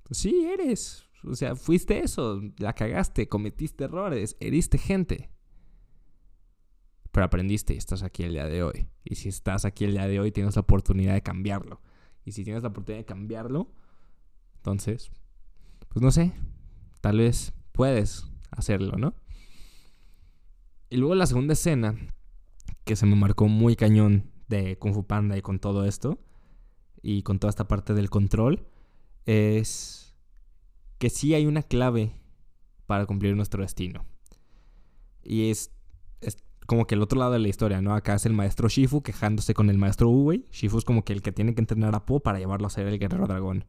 pues 0.03 0.19
sí, 0.19 0.45
eres. 0.45 1.05
O 1.25 1.35
sea, 1.35 1.57
fuiste 1.57 2.01
eso, 2.01 2.43
la 2.59 2.75
cagaste, 2.75 3.29
cometiste 3.29 3.85
errores, 3.85 4.37
heriste 4.41 4.77
gente. 4.77 5.31
Pero 7.11 7.25
aprendiste 7.25 7.75
y 7.75 7.79
estás 7.79 8.03
aquí 8.03 8.25
el 8.25 8.33
día 8.33 8.47
de 8.47 8.63
hoy. 8.63 8.89
Y 9.05 9.15
si 9.15 9.29
estás 9.29 9.65
aquí 9.65 9.85
el 9.85 9.93
día 9.93 10.07
de 10.07 10.21
hoy, 10.21 10.33
tienes 10.33 10.57
la 10.57 10.63
oportunidad 10.63 11.15
de 11.15 11.23
cambiarlo. 11.23 11.81
Y 12.25 12.33
si 12.33 12.45
tienes 12.45 12.63
la 12.63 12.71
oportunidad 12.71 13.03
de 13.03 13.07
cambiarlo, 13.07 13.73
entonces, 14.57 15.11
pues 15.89 16.03
no 16.03 16.11
sé, 16.11 16.33
tal 17.01 17.19
vez 17.19 17.55
puedes 17.73 18.27
hacerlo, 18.51 18.97
¿no? 18.99 19.15
Y 20.91 20.97
luego 20.97 21.15
la 21.15 21.27
segunda 21.27 21.55
escena, 21.55 21.97
que 22.85 22.97
se 22.97 23.07
me 23.07 23.17
marcó 23.17 23.49
muy 23.49 23.77
cañón 23.77 24.34
de 24.63 24.79
Kung 24.79 24.95
Fu 24.95 25.07
Panda 25.07 25.37
y 25.37 25.43
con 25.43 25.59
todo 25.59 25.85
esto, 25.85 26.19
y 27.03 27.23
con 27.23 27.39
toda 27.39 27.51
esta 27.51 27.69
parte 27.69 27.95
del 27.95 28.11
control, 28.11 28.67
es 29.27 30.15
que 30.99 31.11
sí 31.11 31.35
hay 31.35 31.47
una 31.47 31.63
clave 31.63 32.13
para 32.87 33.07
cumplir 33.07 33.37
nuestro 33.37 33.63
destino. 33.63 34.05
Y 35.23 35.51
es, 35.51 35.71
como 36.67 36.87
que 36.87 36.95
el 36.95 37.03
otro 37.03 37.19
lado 37.19 37.33
de 37.33 37.39
la 37.39 37.49
historia, 37.49 37.83
¿no? 37.83 37.95
Acá 37.95 38.15
es 38.15 38.25
el 38.25 38.33
maestro 38.33 38.69
Shifu 38.69 39.03
quejándose 39.03 39.53
con 39.53 39.69
el 39.69 39.77
maestro 39.77 40.09
Uwei. 40.09 40.47
Shifu 40.51 40.79
es 40.79 40.85
como 40.85 41.05
que 41.05 41.13
el 41.13 41.21
que 41.21 41.33
tiene 41.33 41.55
que 41.55 41.61
entrenar 41.61 41.95
a 41.95 42.07
Po 42.07 42.21
para 42.21 42.39
llevarlo 42.39 42.67
a 42.67 42.71
ser 42.71 42.87
el 42.87 42.99
guerrero 42.99 43.27
dragón. 43.27 43.67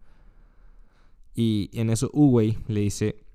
Y 1.34 1.70
en 1.74 1.90
eso 1.90 2.10
Uwei 2.14 2.58
le 2.68 2.80
dice, 2.80 3.26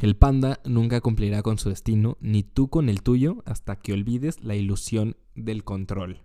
el 0.00 0.16
panda 0.16 0.60
nunca 0.64 1.00
cumplirá 1.00 1.42
con 1.42 1.58
su 1.58 1.68
destino, 1.68 2.16
ni 2.20 2.42
tú 2.42 2.68
con 2.68 2.88
el 2.88 3.02
tuyo, 3.02 3.42
hasta 3.46 3.76
que 3.76 3.92
olvides 3.92 4.42
la 4.42 4.56
ilusión 4.56 5.16
del 5.36 5.62
control. 5.62 6.22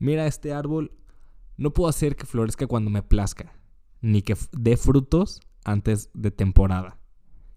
Mira 0.00 0.26
este 0.26 0.54
árbol, 0.54 0.92
no 1.58 1.74
puedo 1.74 1.90
hacer 1.90 2.16
que 2.16 2.24
florezca 2.24 2.66
cuando 2.66 2.90
me 2.90 3.02
plazca, 3.02 3.52
ni 4.00 4.22
que 4.22 4.34
dé 4.50 4.78
frutos 4.78 5.40
antes 5.62 6.08
de 6.14 6.30
temporada. 6.30 6.98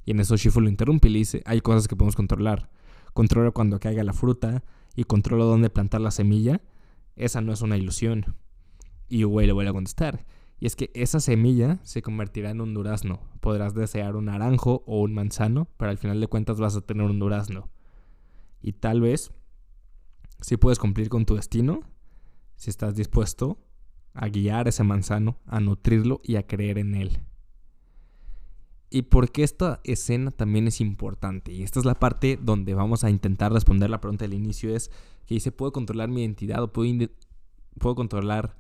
Y 0.04 0.12
en 0.12 0.20
eso 0.20 0.36
Shifu 0.36 0.60
lo 0.60 0.68
interrumpe 0.68 1.08
y 1.08 1.12
le 1.14 1.20
dice, 1.20 1.42
hay 1.46 1.62
cosas 1.62 1.88
que 1.88 1.96
podemos 1.96 2.18
controlar. 2.18 2.70
Controla 3.14 3.52
cuando 3.52 3.80
caiga 3.80 4.04
la 4.04 4.12
fruta 4.12 4.66
y 4.94 5.06
controlo 5.06 5.46
dónde 5.46 5.70
plantar 5.70 6.02
la 6.02 6.12
semilla. 6.12 6.62
Esa 7.16 7.40
no 7.40 7.54
es 7.54 7.62
una 7.62 7.78
ilusión. 7.78 8.36
Y 9.08 9.24
Uwe 9.24 9.48
le 9.48 9.54
vuelve 9.54 9.70
a 9.70 9.74
contestar. 9.74 10.26
Y 10.60 10.66
es 10.66 10.76
que 10.76 10.92
esa 10.96 11.22
semilla 11.22 11.80
se 11.84 12.02
convertirá 12.02 12.50
en 12.50 12.60
un 12.60 12.74
durazno. 12.74 13.22
Podrás 13.40 13.74
desear 13.74 14.18
un 14.18 14.26
naranjo 14.26 14.84
o 14.86 15.00
un 15.00 15.14
manzano, 15.14 15.70
pero 15.78 15.92
al 15.92 15.98
final 15.98 16.20
de 16.20 16.28
cuentas 16.28 16.60
vas 16.60 16.76
a 16.76 16.82
tener 16.82 17.06
un 17.06 17.20
durazno. 17.20 17.70
Y 18.62 18.74
tal 18.74 19.00
vez, 19.00 19.32
si 20.42 20.58
puedes 20.58 20.80
cumplir 20.80 21.08
con 21.08 21.26
tu 21.26 21.36
destino, 21.36 21.82
si 22.56 22.70
estás 22.70 22.96
dispuesto 22.96 23.60
a 24.14 24.28
guiar 24.28 24.68
ese 24.68 24.84
manzano, 24.84 25.40
a 25.46 25.60
nutrirlo 25.60 26.22
y 26.24 26.36
a 26.36 26.46
creer 26.46 26.78
en 26.78 26.96
él. 26.96 27.20
Y 28.90 29.04
porque 29.04 29.44
esta 29.44 29.82
escena 29.84 30.30
también 30.30 30.68
es 30.68 30.80
importante, 30.80 31.52
y 31.52 31.64
esta 31.64 31.80
es 31.80 31.86
la 31.86 31.96
parte 31.96 32.38
donde 32.40 32.76
vamos 32.76 33.04
a 33.04 33.10
intentar 33.10 33.52
responder 33.52 33.90
la 33.90 34.00
pregunta 34.00 34.26
del 34.26 34.36
inicio, 34.36 34.76
es 34.76 34.92
que 35.26 35.34
dice, 35.34 35.52
¿puedo 35.52 35.72
controlar 35.72 36.10
mi 36.10 36.22
identidad 36.22 36.62
o 36.62 36.72
puedo, 36.72 37.08
puedo 37.80 37.96
controlar 37.96 38.56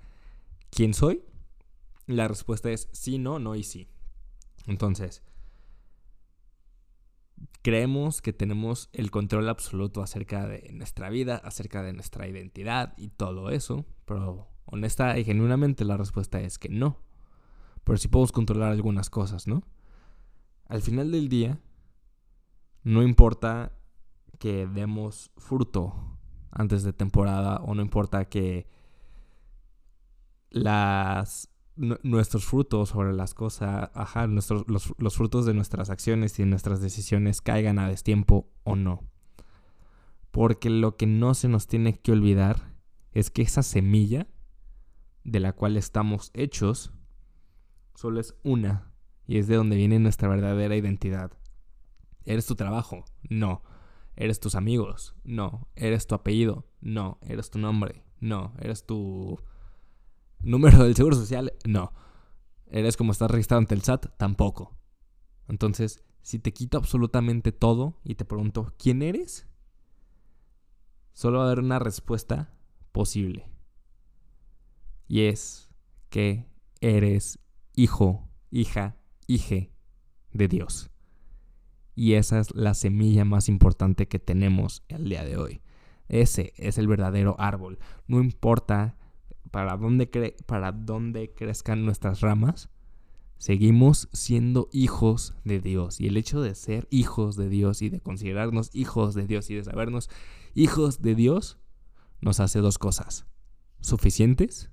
quién 0.71 0.95
soy? 0.95 1.21
La 2.07 2.27
respuesta 2.27 2.71
es 2.71 2.89
sí, 2.91 3.19
no, 3.19 3.37
no 3.37 3.55
y 3.55 3.63
sí. 3.63 3.87
Entonces, 4.65 5.21
creemos 7.63 8.21
que 8.21 8.33
tenemos 8.33 8.89
el 8.93 9.09
control 9.09 9.49
absoluto 9.49 10.03
acerca 10.03 10.47
de 10.47 10.69
nuestra 10.73 11.09
vida, 11.09 11.37
acerca 11.37 11.81
de 11.81 11.93
nuestra 11.93 12.27
identidad 12.27 12.93
y 12.97 13.07
todo 13.07 13.49
eso, 13.49 13.85
pero 14.05 14.49
honesta 14.65 15.17
y 15.17 15.23
genuinamente 15.23 15.85
la 15.85 15.97
respuesta 15.97 16.41
es 16.41 16.59
que 16.59 16.69
no. 16.69 16.99
Pero 17.85 17.97
sí 17.97 18.09
podemos 18.09 18.33
controlar 18.33 18.71
algunas 18.71 19.09
cosas, 19.09 19.47
¿no? 19.47 19.63
Al 20.65 20.81
final 20.81 21.11
del 21.11 21.29
día, 21.29 21.59
no 22.83 23.01
importa 23.01 23.71
que 24.39 24.67
demos 24.67 25.31
fruto 25.37 26.17
antes 26.51 26.83
de 26.83 26.91
temporada 26.91 27.57
o 27.63 27.75
no 27.75 27.81
importa 27.81 28.25
que 28.25 28.67
las 30.49 31.49
nuestros 31.75 32.45
frutos 32.45 32.89
sobre 32.89 33.13
las 33.13 33.33
cosas, 33.33 33.89
ajá, 33.93 34.27
nuestros, 34.27 34.65
los, 34.67 34.93
los, 34.97 35.15
frutos 35.15 35.45
de 35.45 35.53
nuestras 35.53 35.89
acciones 35.89 36.37
y 36.39 36.45
nuestras 36.45 36.81
decisiones 36.81 37.41
caigan 37.41 37.79
a 37.79 37.89
destiempo 37.89 38.47
o 38.63 38.75
no. 38.75 39.01
Porque 40.31 40.69
lo 40.69 40.97
que 40.97 41.07
no 41.07 41.33
se 41.33 41.47
nos 41.47 41.67
tiene 41.67 41.99
que 41.99 42.11
olvidar 42.11 42.73
es 43.11 43.29
que 43.29 43.41
esa 43.41 43.63
semilla 43.63 44.27
de 45.23 45.39
la 45.39 45.53
cual 45.53 45.77
estamos 45.77 46.31
hechos 46.33 46.91
solo 47.95 48.19
es 48.19 48.35
una 48.43 48.91
y 49.25 49.37
es 49.37 49.47
de 49.47 49.55
donde 49.55 49.75
viene 49.75 49.99
nuestra 49.99 50.27
verdadera 50.27 50.75
identidad. 50.75 51.31
¿Eres 52.25 52.45
tu 52.45 52.55
trabajo? 52.55 53.05
No. 53.29 53.63
¿Eres 54.15 54.39
tus 54.39 54.55
amigos? 54.55 55.15
No. 55.23 55.67
¿Eres 55.75 56.07
tu 56.07 56.15
apellido? 56.15 56.67
No. 56.81 57.19
¿Eres 57.21 57.49
tu 57.49 57.59
nombre? 57.59 58.03
No. 58.19 58.53
¿Eres 58.59 58.85
tu 58.85 59.39
Número 60.43 60.83
del 60.83 60.95
Seguro 60.95 61.15
Social, 61.15 61.53
no. 61.65 61.93
¿Eres 62.67 62.97
como 62.97 63.11
estás 63.11 63.31
registrado 63.31 63.59
ante 63.59 63.75
el 63.75 63.81
SAT? 63.81 64.17
Tampoco. 64.17 64.75
Entonces, 65.47 66.03
si 66.21 66.39
te 66.39 66.53
quito 66.53 66.77
absolutamente 66.77 67.51
todo 67.51 67.99
y 68.03 68.15
te 68.15 68.25
pregunto, 68.25 68.73
¿quién 68.77 69.01
eres? 69.01 69.47
Solo 71.13 71.37
va 71.37 71.43
a 71.45 71.47
haber 71.47 71.59
una 71.59 71.79
respuesta 71.79 72.53
posible. 72.91 73.49
Y 75.07 75.21
es 75.21 75.69
que 76.09 76.47
eres 76.81 77.39
hijo, 77.75 78.29
hija, 78.49 78.97
hije 79.27 79.71
de 80.31 80.47
Dios. 80.47 80.89
Y 81.95 82.13
esa 82.13 82.39
es 82.39 82.53
la 82.55 82.73
semilla 82.73 83.23
más 83.23 83.47
importante 83.47 84.07
que 84.07 84.19
tenemos 84.19 84.83
el 84.87 85.07
día 85.07 85.23
de 85.23 85.37
hoy. 85.37 85.61
Ese 86.07 86.53
es 86.57 86.77
el 86.77 86.87
verdadero 86.87 87.35
árbol. 87.39 87.79
No 88.07 88.21
importa 88.21 88.97
para 89.53 89.77
dónde, 89.77 90.35
para 90.47 90.71
dónde 90.71 91.31
crezcan 91.31 91.85
nuestras 91.85 92.21
ramas, 92.21 92.69
seguimos 93.37 94.09
siendo 94.11 94.67
hijos 94.71 95.35
de 95.43 95.59
Dios. 95.59 96.01
Y 96.01 96.07
el 96.07 96.17
hecho 96.17 96.41
de 96.41 96.55
ser 96.55 96.87
hijos 96.89 97.35
de 97.35 97.49
Dios 97.49 97.83
y 97.83 97.89
de 97.89 98.01
considerarnos 98.01 98.71
hijos 98.73 99.13
de 99.13 99.27
Dios 99.27 99.51
y 99.51 99.55
de 99.55 99.63
sabernos 99.63 100.09
hijos 100.55 101.03
de 101.03 101.13
Dios 101.13 101.59
nos 102.19 102.39
hace 102.39 102.61
dos 102.61 102.79
cosas, 102.79 103.27
suficientes 103.79 104.71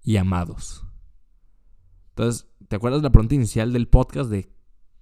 y 0.00 0.16
amados. 0.16 0.86
Entonces, 2.10 2.46
¿te 2.68 2.76
acuerdas 2.76 3.02
la 3.02 3.10
pregunta 3.10 3.34
inicial 3.34 3.72
del 3.72 3.88
podcast 3.88 4.30
de 4.30 4.48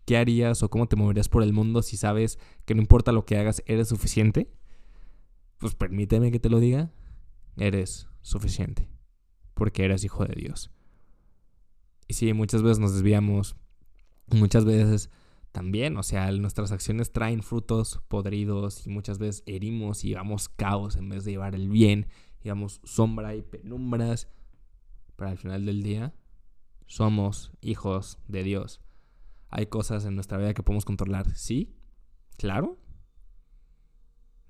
qué 0.07 0.17
harías 0.17 0.63
o 0.63 0.71
cómo 0.71 0.89
te 0.89 0.97
moverías 0.97 1.29
por 1.29 1.43
el 1.43 1.53
mundo 1.53 1.83
si 1.83 1.99
sabes 1.99 2.39
que 2.65 2.75
no 2.75 2.81
importa 2.81 3.13
lo 3.13 3.27
que 3.27 3.37
hagas, 3.37 3.63
eres 3.67 3.89
suficiente? 3.89 4.51
Pues 5.59 5.75
permíteme 5.75 6.33
que 6.33 6.41
te 6.41 6.49
lo 6.49 6.61
diga, 6.61 6.91
eres 7.59 8.10
suficiente, 8.23 8.89
porque 9.55 9.85
eres 9.85 10.05
hijo 10.05 10.25
de 10.25 10.35
Dios. 10.35 10.71
Y 12.07 12.15
sí, 12.15 12.33
muchas 12.33 12.63
veces 12.63 12.79
nos 12.79 12.95
desviamos, 12.95 13.57
muchas 14.29 14.65
veces 14.65 15.11
también, 15.53 15.97
o 15.97 16.03
sea, 16.03 16.31
nuestras 16.33 16.73
acciones 16.73 17.13
traen 17.13 17.43
frutos 17.43 18.01
podridos 18.09 18.87
y 18.87 18.91
muchas 18.91 19.19
veces 19.19 19.43
herimos 19.47 20.05
y 20.05 20.09
llevamos 20.09 20.49
caos 20.49 20.97
en 20.97 21.09
vez 21.09 21.25
de 21.25 21.33
llevar 21.33 21.55
el 21.55 21.69
bien, 21.69 22.07
llevamos 22.43 22.81
sombra 22.85 23.35
y 23.35 23.43
penumbras, 23.43 24.29
pero 25.17 25.31
al 25.31 25.39
final 25.39 25.67
del 25.67 25.83
día 25.83 26.15
somos 26.87 27.53
hijos 27.61 28.19
de 28.29 28.43
Dios. 28.43 28.81
Hay 29.49 29.67
cosas 29.67 30.05
en 30.05 30.15
nuestra 30.15 30.39
vida 30.39 30.55
que 30.55 30.63
podemos 30.63 30.85
controlar, 30.85 31.35
sí, 31.37 31.75
claro. 32.37 32.79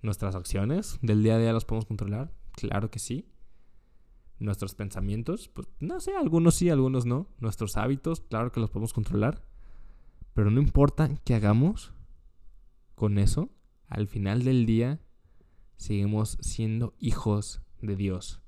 Nuestras 0.03 0.35
acciones 0.35 0.99
del 1.03 1.23
día 1.23 1.37
a 1.37 1.39
día 1.39 1.53
las 1.53 1.65
podemos 1.65 1.87
controlar, 1.87 2.33
claro 2.53 2.91
que 2.91 2.99
sí. 2.99 3.30
Nuestros 4.41 4.75
pensamientos, 4.75 5.49
pues 5.49 5.69
no 5.79 6.01
sé, 6.01 6.17
algunos 6.17 6.57
sí, 6.57 6.71
algunos 6.71 7.07
no. 7.07 7.29
Nuestros 7.39 7.77
hábitos, 7.77 8.21
claro 8.23 8.51
que 8.51 8.61
los 8.61 8.71
podemos 8.71 8.93
controlar. 8.93 9.45
Pero 10.35 10.51
no 10.51 10.61
importa 10.61 11.11
qué 11.25 11.35
hagamos 11.35 11.93
con 12.95 13.19
eso, 13.19 13.51
al 13.87 14.09
final 14.09 14.45
del 14.45 14.67
día 14.67 15.01
seguimos 15.77 16.39
siendo 16.41 16.95
hijos 16.99 17.63
de 17.81 17.97
Dios. 17.97 18.41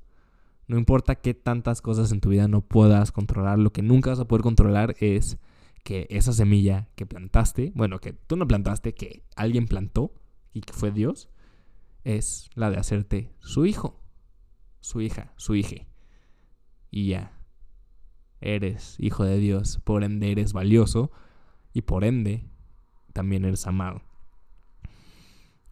No 0.66 0.78
importa 0.78 1.16
qué 1.16 1.34
tantas 1.34 1.82
cosas 1.82 2.12
en 2.12 2.20
tu 2.20 2.30
vida 2.30 2.49
no 2.49 2.61
puedas 2.62 3.12
controlar, 3.12 3.58
lo 3.58 3.72
que 3.72 3.82
nunca 3.82 4.11
vas 4.11 4.20
a 4.20 4.26
poder 4.26 4.42
controlar 4.42 4.94
es 5.00 5.38
que 5.84 6.06
esa 6.11 6.32
semilla 6.32 6.88
que 6.94 7.06
plantaste, 7.06 7.72
bueno, 7.75 7.99
que 7.99 8.12
tú 8.12 8.37
no 8.37 8.46
plantaste, 8.46 8.94
que 8.94 9.25
alguien 9.37 9.66
plantó 9.66 10.14
y 10.52 10.61
que 10.61 10.72
fue 10.72 10.90
Dios, 10.90 11.28
es 12.04 12.50
la 12.54 12.70
de 12.70 12.76
hacerte 12.76 13.32
su 13.40 13.66
hijo, 13.66 14.01
su 14.82 15.00
hija, 15.00 15.32
su 15.36 15.54
hija. 15.54 15.86
Y 16.90 17.08
ya, 17.08 17.32
eres 18.42 18.96
hijo 18.98 19.24
de 19.24 19.38
Dios, 19.38 19.80
por 19.82 20.04
ende 20.04 20.30
eres 20.30 20.52
valioso 20.52 21.10
y 21.72 21.82
por 21.82 22.04
ende 22.04 22.44
también 23.14 23.46
eres 23.46 23.66
amado. 23.66 24.02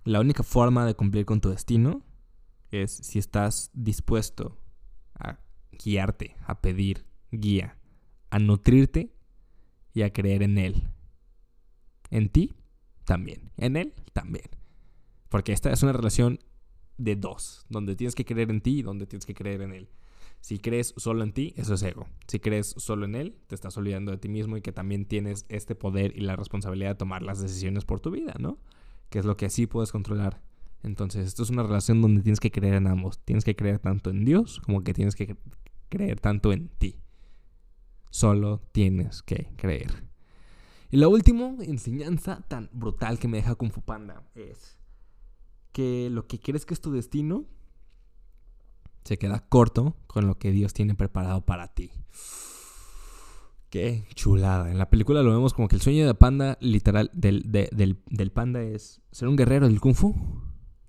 La 0.05 0.21
única 0.21 0.43
forma 0.43 0.87
de 0.87 0.95
cumplir 0.95 1.27
con 1.27 1.43
tu 1.43 1.51
destino 1.51 2.03
es 2.71 2.93
si 2.93 3.19
estás 3.19 3.71
dispuesto 3.75 4.57
a 5.15 5.41
guiarte, 5.73 6.37
a 6.47 6.61
pedir 6.63 7.05
guía, 7.31 7.77
a 8.31 8.39
nutrirte 8.39 9.13
y 9.93 10.03
a 10.03 10.13
creer 10.13 10.43
en 10.43 10.57
Él. 10.57 10.89
En 12.11 12.29
ti 12.29 12.55
también, 13.05 13.51
en 13.57 13.77
Él 13.77 13.93
también. 14.13 14.47
Porque 15.29 15.53
esta 15.53 15.71
es 15.71 15.83
una 15.83 15.93
relación 15.93 16.39
de 17.01 17.17
dos, 17.17 17.65
donde 17.71 17.97
tienes 17.97 18.15
que 18.15 18.25
creer 18.25 18.51
en 18.51 18.61
ti 18.61 18.79
y 18.79 18.83
donde 18.83 19.07
tienes 19.07 19.25
que 19.25 19.35
creer 19.35 19.63
en 19.63 19.73
Él. 19.73 19.89
Si 20.41 20.59
crees 20.59 20.95
solo 20.97 21.23
en 21.23 21.33
ti, 21.33 21.55
eso 21.57 21.75
es 21.75 21.83
ego. 21.83 22.07
Si 22.27 22.41
crees 22.41 22.75
solo 22.77 23.07
en 23.07 23.15
Él, 23.15 23.37
te 23.47 23.55
estás 23.55 23.77
olvidando 23.77 24.13
de 24.13 24.19
ti 24.19 24.29
mismo 24.29 24.57
y 24.57 24.63
que 24.63 24.73
también 24.73 25.07
tienes 25.07 25.45
este 25.49 25.75
poder 25.75 26.17
y 26.17 26.21
la 26.21 26.37
responsabilidad 26.37 26.91
de 26.91 26.95
tomar 26.97 27.23
las 27.23 27.41
decisiones 27.41 27.85
por 27.85 28.01
tu 28.01 28.11
vida, 28.11 28.35
¿no? 28.39 28.59
Que 29.09 29.19
es 29.19 29.25
lo 29.25 29.37
que 29.37 29.51
sí 29.51 29.67
puedes 29.67 29.93
controlar. 29.93 30.43
Entonces, 30.83 31.27
esto 31.27 31.43
es 31.43 31.51
una 31.51 31.63
relación 31.63 32.01
donde 32.01 32.23
tienes 32.23 32.41
que 32.41 32.51
creer 32.51 32.75
en 32.75 32.87
ambos. 32.87 33.19
Tienes 33.25 33.45
que 33.45 33.57
creer 33.57 33.79
tanto 33.79 34.11
en 34.11 34.25
Dios 34.25 34.61
como 34.61 34.83
que 34.83 34.95
tienes 34.95 35.15
que 35.15 35.37
creer 35.89 36.21
tanto 36.21 36.53
en 36.53 36.69
ti. 36.69 37.01
Solo 38.11 38.63
tienes 38.73 39.23
que 39.23 39.49
creer. 39.57 40.05
Y 40.91 40.97
la 40.97 41.09
última 41.09 41.55
enseñanza 41.61 42.43
tan 42.49 42.69
brutal 42.73 43.19
que 43.19 43.29
me 43.29 43.37
deja 43.39 43.55
Kung 43.55 43.73
Fu 43.73 43.83
Panda 43.83 44.25
es 44.35 44.80
que 45.73 46.09
lo 46.11 46.27
que 46.27 46.39
quieres 46.39 46.67
que 46.67 46.75
es 46.75 46.81
tu 46.81 46.93
destino 46.93 47.47
se 49.05 49.19
queda 49.19 49.47
corto 49.49 49.97
con 50.07 50.27
lo 50.27 50.39
que 50.39 50.53
Dios 50.53 50.73
tiene 50.73 50.95
preparado 50.95 51.45
para 51.45 51.69
ti. 51.69 51.91
Qué 53.71 54.05
chulada. 54.15 54.71
En 54.71 54.79
la 54.79 54.91
película 54.91 55.23
lo 55.23 55.31
vemos 55.31 55.55
como 55.55 55.69
que 55.69 55.77
el 55.77 55.83
sueño 55.83 56.07
de 56.07 56.15
panda, 56.15 56.59
literal, 56.61 57.11
del, 57.15 57.51
del, 57.51 58.31
panda 58.33 58.63
es 58.63 59.01
ser 59.13 59.29
un 59.29 59.37
guerrero 59.37 59.69
del 59.69 59.81
kung 59.81 59.95
fu. 59.95 60.15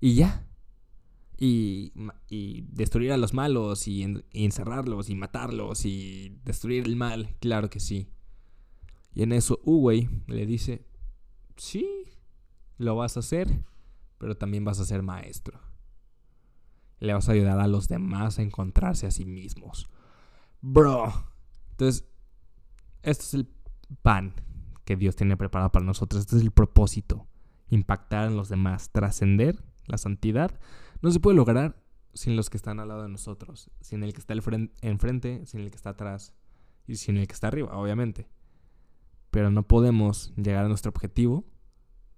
Y 0.00 0.14
ya. 0.14 0.48
Y, 1.38 1.92
y 2.28 2.62
destruir 2.72 3.12
a 3.12 3.16
los 3.16 3.34
malos 3.34 3.86
y, 3.86 4.04
y, 4.32 4.44
encerrarlos 4.44 5.10
y 5.10 5.14
matarlos 5.14 5.84
y 5.84 6.40
destruir 6.44 6.84
el 6.84 6.96
mal. 6.96 7.36
Claro 7.40 7.70
que 7.70 7.78
sí. 7.78 8.08
Y 9.14 9.22
en 9.22 9.32
eso 9.32 9.60
Uwey 9.64 10.08
le 10.26 10.46
dice, 10.46 10.84
sí, 11.56 11.86
lo 12.78 12.96
vas 12.96 13.16
a 13.16 13.20
hacer, 13.20 13.64
pero 14.22 14.38
también 14.38 14.64
vas 14.64 14.80
a 14.80 14.86
ser 14.86 15.02
maestro 15.02 15.60
le 17.02 17.12
vas 17.12 17.28
a 17.28 17.32
ayudar 17.32 17.58
a 17.58 17.66
los 17.66 17.88
demás 17.88 18.38
a 18.38 18.42
encontrarse 18.42 19.08
a 19.08 19.10
sí 19.10 19.24
mismos. 19.24 19.90
Bro. 20.60 21.12
Entonces, 21.72 22.08
este 23.02 23.24
es 23.24 23.34
el 23.34 23.48
pan 24.02 24.34
que 24.84 24.94
Dios 24.94 25.16
tiene 25.16 25.36
preparado 25.36 25.72
para 25.72 25.84
nosotros. 25.84 26.20
Este 26.20 26.36
es 26.36 26.42
el 26.42 26.52
propósito. 26.52 27.26
Impactar 27.70 28.28
en 28.28 28.36
los 28.36 28.48
demás, 28.48 28.90
trascender 28.92 29.64
la 29.86 29.98
santidad. 29.98 30.60
No 31.00 31.10
se 31.10 31.18
puede 31.18 31.36
lograr 31.36 31.82
sin 32.14 32.36
los 32.36 32.50
que 32.50 32.56
están 32.56 32.78
al 32.78 32.86
lado 32.86 33.02
de 33.02 33.08
nosotros, 33.08 33.72
sin 33.80 34.04
el 34.04 34.12
que 34.12 34.20
está 34.20 34.34
enfrente, 34.34 35.44
sin 35.44 35.60
el 35.60 35.70
que 35.70 35.76
está 35.76 35.90
atrás 35.90 36.34
y 36.86 36.96
sin 36.96 37.16
el 37.16 37.26
que 37.26 37.34
está 37.34 37.48
arriba, 37.48 37.76
obviamente. 37.76 38.28
Pero 39.32 39.50
no 39.50 39.66
podemos 39.66 40.32
llegar 40.36 40.66
a 40.66 40.68
nuestro 40.68 40.90
objetivo 40.90 41.44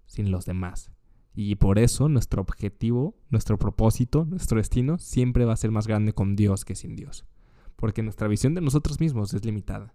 sin 0.04 0.30
los 0.30 0.44
demás. 0.44 0.93
Y 1.34 1.56
por 1.56 1.78
eso 1.78 2.08
nuestro 2.08 2.42
objetivo, 2.42 3.16
nuestro 3.28 3.58
propósito, 3.58 4.24
nuestro 4.24 4.58
destino 4.58 4.98
siempre 4.98 5.44
va 5.44 5.52
a 5.52 5.56
ser 5.56 5.72
más 5.72 5.88
grande 5.88 6.12
con 6.12 6.36
Dios 6.36 6.64
que 6.64 6.76
sin 6.76 6.94
Dios. 6.94 7.26
Porque 7.74 8.02
nuestra 8.02 8.28
visión 8.28 8.54
de 8.54 8.60
nosotros 8.60 9.00
mismos 9.00 9.34
es 9.34 9.44
limitada. 9.44 9.94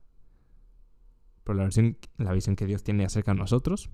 Pero 1.46 1.58
la 1.58 1.66
visión, 1.66 1.98
la 2.18 2.34
visión 2.34 2.58
que 2.58 2.66
Dios 2.66 2.84
tiene 2.84 3.06
acerca 3.06 3.34
de 3.34 3.40
nosotros 3.40 3.90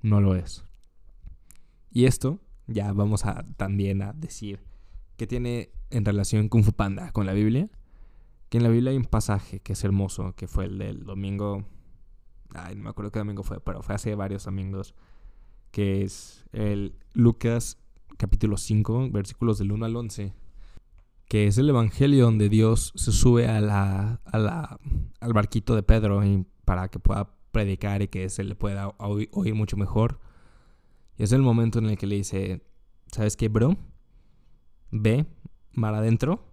no 0.00 0.22
lo 0.22 0.34
es. 0.34 0.64
Y 1.90 2.06
esto 2.06 2.40
ya 2.66 2.92
vamos 2.92 3.26
a 3.26 3.44
también 3.56 4.00
a 4.00 4.14
decir 4.14 4.64
que 5.16 5.26
tiene 5.26 5.70
en 5.90 6.04
relación 6.06 6.48
con 6.48 6.64
Fupanda, 6.64 7.12
con 7.12 7.26
la 7.26 7.34
Biblia. 7.34 7.68
Que 8.48 8.56
en 8.56 8.64
la 8.64 8.70
Biblia 8.70 8.90
hay 8.90 8.96
un 8.96 9.04
pasaje 9.04 9.60
que 9.60 9.74
es 9.74 9.84
hermoso, 9.84 10.34
que 10.34 10.48
fue 10.48 10.64
el 10.64 10.78
del 10.78 11.04
domingo. 11.04 11.66
Ay, 12.54 12.74
no 12.74 12.84
me 12.84 12.90
acuerdo 12.90 13.12
qué 13.12 13.18
domingo 13.18 13.42
fue, 13.42 13.60
pero 13.60 13.82
fue 13.82 13.94
hace 13.94 14.14
varios 14.14 14.44
domingos 14.44 14.94
que 15.74 16.04
es 16.04 16.44
el 16.52 16.94
Lucas 17.14 17.78
capítulo 18.16 18.56
5, 18.56 19.10
versículos 19.10 19.58
del 19.58 19.72
1 19.72 19.86
al 19.86 19.96
11, 19.96 20.32
que 21.26 21.48
es 21.48 21.58
el 21.58 21.68
Evangelio 21.68 22.26
donde 22.26 22.48
Dios 22.48 22.92
se 22.94 23.10
sube 23.10 23.48
a 23.48 23.60
la, 23.60 24.20
al 24.22 25.32
barquito 25.32 25.74
de 25.74 25.82
Pedro 25.82 26.22
para 26.64 26.86
que 26.90 27.00
pueda 27.00 27.34
predicar 27.50 28.02
y 28.02 28.06
que 28.06 28.28
se 28.28 28.44
le 28.44 28.54
pueda 28.54 28.90
oír, 28.98 29.54
mucho 29.56 29.76
mejor. 29.76 30.20
Y 31.18 31.24
es 31.24 31.32
el 31.32 31.42
momento 31.42 31.80
en 31.80 31.86
el 31.86 31.98
que 31.98 32.06
le 32.06 32.14
dice, 32.18 32.64
¿sabes 33.08 33.36
qué, 33.36 33.48
bro? 33.48 33.76
Ve 34.92 35.26
mar 35.72 35.96
adentro 35.96 36.52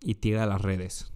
y 0.00 0.14
tira 0.14 0.46
las 0.46 0.62
redes. 0.62 1.12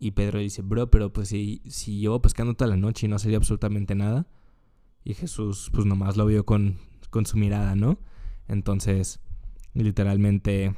Y 0.00 0.10
Pedro 0.10 0.40
dice, 0.40 0.62
bro, 0.62 0.90
pero 0.90 1.12
pues 1.12 1.28
si, 1.28 1.62
si 1.66 2.00
llevo 2.00 2.20
pescando 2.20 2.54
toda 2.54 2.70
la 2.70 2.76
noche 2.76 3.06
y 3.06 3.08
no 3.08 3.20
sería 3.20 3.36
absolutamente 3.36 3.94
nada. 3.94 4.26
Y 5.04 5.14
Jesús 5.14 5.70
pues 5.72 5.86
nomás 5.86 6.16
lo 6.16 6.26
vio 6.26 6.44
con, 6.44 6.78
con 7.10 7.26
su 7.26 7.36
mirada, 7.36 7.74
¿no? 7.74 7.98
Entonces, 8.46 9.20
literalmente, 9.74 10.74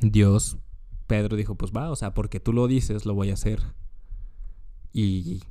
Dios, 0.00 0.58
Pedro 1.06 1.36
dijo, 1.36 1.56
pues 1.56 1.72
va, 1.72 1.90
o 1.90 1.96
sea, 1.96 2.14
porque 2.14 2.40
tú 2.40 2.52
lo 2.52 2.66
dices, 2.66 3.06
lo 3.06 3.14
voy 3.14 3.30
a 3.30 3.34
hacer. 3.34 3.60
Y 4.92 5.42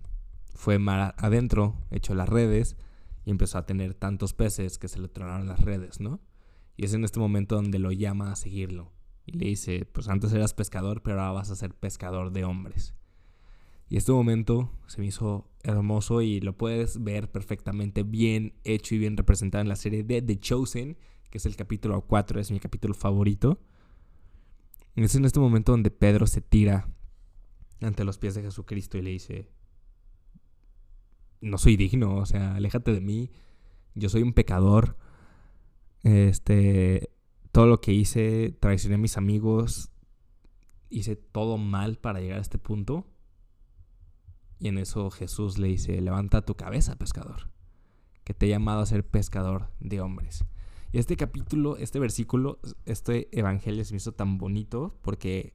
fue 0.53 0.79
mar 0.79 1.15
adentro, 1.17 1.75
echó 1.91 2.15
las 2.15 2.29
redes 2.29 2.77
y 3.25 3.32
empezó 3.32 3.58
a 3.58 3.65
tener 3.65 3.93
tantos 3.93 4.34
peces 4.34 4.77
que 4.77 4.88
se 4.88 4.99
le 4.99 5.08
tronaron 5.08 5.47
las 5.47 5.62
redes, 5.62 5.99
¿no? 5.99 6.21
Y 6.75 6.86
es 6.86 6.93
en 6.93 7.03
este 7.03 7.19
momento 7.19 7.56
donde 7.56 7.79
lo 7.79 7.91
llama 7.91 8.32
a 8.32 8.36
seguirlo. 8.36 8.91
Y 9.25 9.34
le 9.34 9.45
dice, 9.45 9.86
pues 9.86 10.10
antes 10.10 10.34
eras 10.34 10.53
pescador, 10.53 11.01
pero 11.01 11.21
ahora 11.21 11.34
vas 11.34 11.49
a 11.49 11.56
ser 11.56 11.73
pescador 11.73 12.32
de 12.32 12.43
hombres. 12.43 12.95
Y 13.89 13.98
este 13.98 14.12
momento 14.12 14.72
se 14.88 15.02
me 15.02 15.08
hizo 15.08 15.50
hermoso 15.62 16.22
y 16.22 16.39
lo 16.39 16.58
puedes 16.58 17.04
ver 17.04 17.32
perfectamente 17.32 18.04
bien 18.04 18.54
hecho 18.63 18.96
y 18.96 18.98
bien 18.98 19.17
representado 19.17 19.62
en 19.62 19.69
la 19.69 19.76
serie 19.76 20.04
de 20.04 20.22
The 20.22 20.39
Chosen, 20.39 20.98
que 21.30 21.38
es 21.38 21.46
el 21.46 21.56
capítulo 21.56 22.02
4, 22.02 22.39
es 22.39 22.52
mi 22.52 22.60
capítulo 22.60 22.93
favorito. 22.93 23.60
Es 24.96 25.15
en 25.15 25.26
este 25.26 25.39
momento 25.39 25.72
donde 25.72 25.91
Pedro 25.91 26.28
se 26.28 26.41
tira 26.41 26.88
ante 27.82 28.04
los 28.04 28.17
pies 28.17 28.36
de 28.36 28.43
Jesucristo 28.43 28.98
y 28.98 29.02
le 29.02 29.10
dice, 29.10 29.50
no 31.41 31.58
soy 31.58 31.76
digno, 31.76 32.15
o 32.15 32.26
sea, 32.26 32.56
aléjate 32.56 32.93
de 32.93 33.02
mí, 33.02 33.32
yo 33.96 34.10
soy 34.10 34.22
un 34.22 34.34
pecador, 34.34 34.98
este, 36.04 37.10
todo 37.52 37.67
lo 37.67 37.82
que 37.82 37.93
hice, 37.93 38.56
traicioné 38.60 38.96
a 38.96 39.00
mis 39.00 39.17
amigos, 39.17 39.91
hice 40.89 41.15
todo 41.15 41.58
mal 41.58 41.98
para 41.98 42.19
llegar 42.19 42.38
a 42.38 42.41
este 42.41 42.58
punto. 42.58 43.08
Y 44.63 44.69
en 44.69 44.78
eso 44.78 45.12
Jesús 45.12 45.58
le 45.58 45.67
dice, 45.67 45.99
levanta 45.99 46.45
tu 46.45 46.56
cabeza, 46.56 46.95
pescador, 46.95 47.49
que 48.23 48.34
te 48.34 48.45
he 48.45 48.49
llamado 48.49 48.80
a 48.80 48.86
ser 48.86 49.06
pescador 49.06 49.67
de 49.82 49.99
hombres. 49.99 50.45
Y 50.93 50.99
este 50.99 51.17
capítulo, 51.17 51.76
este 51.76 51.99
versículo, 51.99 52.62
este 52.86 53.28
evangelio 53.38 53.84
se 53.84 53.91
me 53.91 53.97
hizo 53.97 54.13
tan 54.13 54.38
bonito 54.38 54.97
porque 55.02 55.54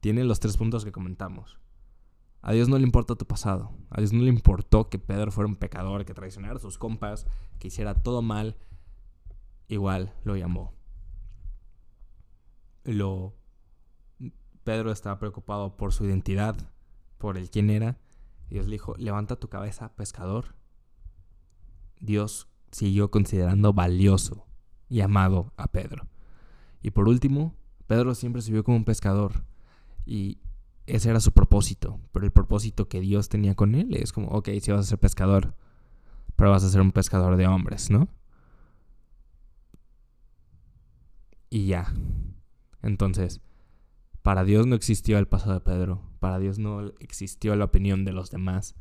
tiene 0.00 0.22
los 0.24 0.38
tres 0.38 0.58
puntos 0.58 0.84
que 0.84 0.92
comentamos. 0.92 1.58
A 2.42 2.52
Dios 2.52 2.68
no 2.68 2.76
le 2.76 2.84
importa 2.84 3.14
tu 3.14 3.24
pasado. 3.24 3.72
A 3.88 4.00
Dios 4.02 4.12
no 4.12 4.22
le 4.22 4.28
importó 4.28 4.90
que 4.90 4.98
Pedro 4.98 5.32
fuera 5.32 5.48
un 5.48 5.56
pecador, 5.56 6.04
que 6.04 6.12
traicionara 6.12 6.56
a 6.56 6.58
sus 6.58 6.76
compas, 6.76 7.26
que 7.58 7.68
hiciera 7.68 7.94
todo 7.94 8.20
mal. 8.20 8.58
Igual 9.66 10.12
lo 10.24 10.36
llamó. 10.36 10.74
Lo 12.84 13.34
Pedro 14.62 14.92
estaba 14.92 15.18
preocupado 15.18 15.78
por 15.78 15.94
su 15.94 16.04
identidad, 16.04 16.54
por 17.16 17.38
el 17.38 17.48
quién 17.48 17.70
era. 17.70 17.96
Dios 18.50 18.66
le 18.66 18.72
dijo, 18.72 18.94
levanta 18.98 19.36
tu 19.36 19.48
cabeza, 19.48 19.94
pescador. 19.94 20.56
Dios 22.00 22.48
siguió 22.72 23.10
considerando 23.10 23.72
valioso 23.72 24.46
y 24.88 25.00
amado 25.00 25.52
a 25.56 25.68
Pedro. 25.68 26.08
Y 26.82 26.90
por 26.90 27.08
último, 27.08 27.54
Pedro 27.86 28.14
siempre 28.14 28.42
se 28.42 28.52
vio 28.52 28.64
como 28.64 28.76
un 28.76 28.84
pescador. 28.84 29.44
Y 30.04 30.38
ese 30.86 31.10
era 31.10 31.20
su 31.20 31.32
propósito. 31.32 32.00
Pero 32.12 32.26
el 32.26 32.32
propósito 32.32 32.88
que 32.88 33.00
Dios 33.00 33.28
tenía 33.28 33.54
con 33.54 33.74
él 33.74 33.94
es 33.94 34.12
como, 34.12 34.28
ok, 34.28 34.48
si 34.60 34.72
vas 34.72 34.80
a 34.80 34.88
ser 34.88 34.98
pescador, 34.98 35.54
pero 36.36 36.50
vas 36.50 36.64
a 36.64 36.70
ser 36.70 36.80
un 36.80 36.92
pescador 36.92 37.36
de 37.36 37.46
hombres, 37.46 37.90
¿no? 37.90 38.08
Y 41.50 41.66
ya. 41.66 41.92
Entonces, 42.82 43.40
para 44.22 44.44
Dios 44.44 44.66
no 44.66 44.74
existió 44.74 45.18
el 45.18 45.26
pasado 45.26 45.54
de 45.54 45.60
Pedro. 45.60 46.02
Para 46.18 46.38
Dios 46.38 46.58
no 46.58 46.92
existió 47.00 47.56
la 47.56 47.64
opinión 47.64 48.04
de 48.04 48.12
los 48.12 48.30
demás. 48.30 48.74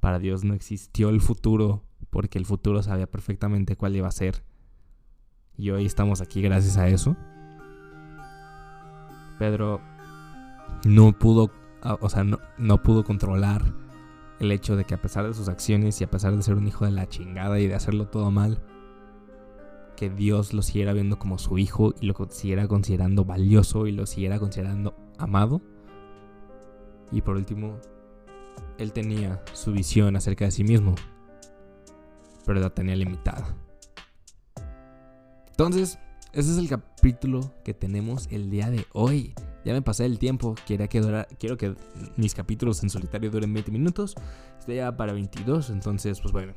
Para 0.00 0.18
Dios 0.18 0.44
no 0.44 0.54
existió 0.54 1.10
el 1.10 1.20
futuro, 1.20 1.84
porque 2.10 2.38
el 2.38 2.46
futuro 2.46 2.82
sabía 2.82 3.06
perfectamente 3.06 3.76
cuál 3.76 3.96
iba 3.96 4.08
a 4.08 4.12
ser. 4.12 4.42
Y 5.56 5.70
hoy 5.70 5.84
estamos 5.84 6.20
aquí 6.20 6.40
gracias 6.40 6.78
a 6.78 6.88
eso. 6.88 7.16
Pedro 9.38 9.80
no 10.84 11.12
pudo, 11.12 11.50
ah, 11.82 11.98
o 12.00 12.08
sea, 12.08 12.24
no, 12.24 12.38
no 12.56 12.82
pudo 12.82 13.04
controlar 13.04 13.74
el 14.40 14.52
hecho 14.52 14.76
de 14.76 14.84
que 14.84 14.94
a 14.94 15.02
pesar 15.02 15.26
de 15.26 15.34
sus 15.34 15.48
acciones 15.48 16.00
y 16.00 16.04
a 16.04 16.10
pesar 16.10 16.34
de 16.34 16.42
ser 16.42 16.54
un 16.54 16.66
hijo 16.66 16.84
de 16.84 16.92
la 16.92 17.08
chingada 17.08 17.58
y 17.58 17.66
de 17.66 17.74
hacerlo 17.74 18.06
todo 18.06 18.30
mal, 18.30 18.62
que 19.98 20.08
Dios 20.08 20.54
lo 20.54 20.62
siguiera 20.62 20.92
viendo 20.92 21.18
como 21.18 21.38
su 21.38 21.58
hijo 21.58 21.92
y 22.00 22.06
lo 22.06 22.14
siguiera 22.30 22.68
considerando 22.68 23.24
valioso 23.24 23.88
y 23.88 23.92
lo 23.92 24.06
siguiera 24.06 24.38
considerando 24.38 24.94
amado. 25.18 25.60
Y 27.10 27.20
por 27.20 27.34
último, 27.34 27.80
él 28.78 28.92
tenía 28.92 29.42
su 29.54 29.72
visión 29.72 30.14
acerca 30.14 30.44
de 30.44 30.52
sí 30.52 30.62
mismo, 30.62 30.94
pero 32.46 32.60
la 32.60 32.70
tenía 32.70 32.94
limitada. 32.94 33.56
Entonces, 35.48 35.98
ese 36.32 36.52
es 36.52 36.58
el 36.58 36.68
capítulo 36.68 37.52
que 37.64 37.74
tenemos 37.74 38.28
el 38.30 38.50
día 38.50 38.70
de 38.70 38.86
hoy. 38.92 39.34
Ya 39.64 39.72
me 39.72 39.82
pasé 39.82 40.04
el 40.04 40.20
tiempo, 40.20 40.54
quiero 40.64 40.88
que, 40.88 41.26
quiero 41.40 41.56
que 41.56 41.74
mis 42.16 42.34
capítulos 42.36 42.84
en 42.84 42.90
solitario 42.90 43.32
duren 43.32 43.52
20 43.52 43.72
minutos. 43.72 44.14
Estoy 44.60 44.76
ya 44.76 44.96
para 44.96 45.12
22, 45.12 45.70
entonces, 45.70 46.20
pues 46.20 46.30
bueno. 46.30 46.52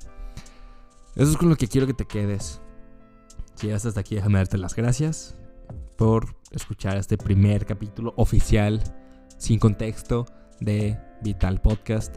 Eso 1.15 1.32
es 1.32 1.38
con 1.38 1.49
lo 1.49 1.56
que 1.56 1.67
quiero 1.67 1.88
que 1.88 1.95
te 1.95 2.06
quedes. 2.06 2.62
Si 3.62 3.67
ya 3.67 3.76
hasta 3.76 4.00
aquí, 4.00 4.15
déjame 4.15 4.39
darte 4.39 4.58
las 4.58 4.76
gracias 4.76 5.36
por 5.95 6.36
escuchar 6.50 6.97
este 6.97 7.15
primer 7.15 7.67
capítulo 7.67 8.12
oficial, 8.17 8.82
sin 9.38 9.60
contexto, 9.60 10.26
de 10.60 10.97
Vital 11.21 11.62
Podcast. 11.62 12.15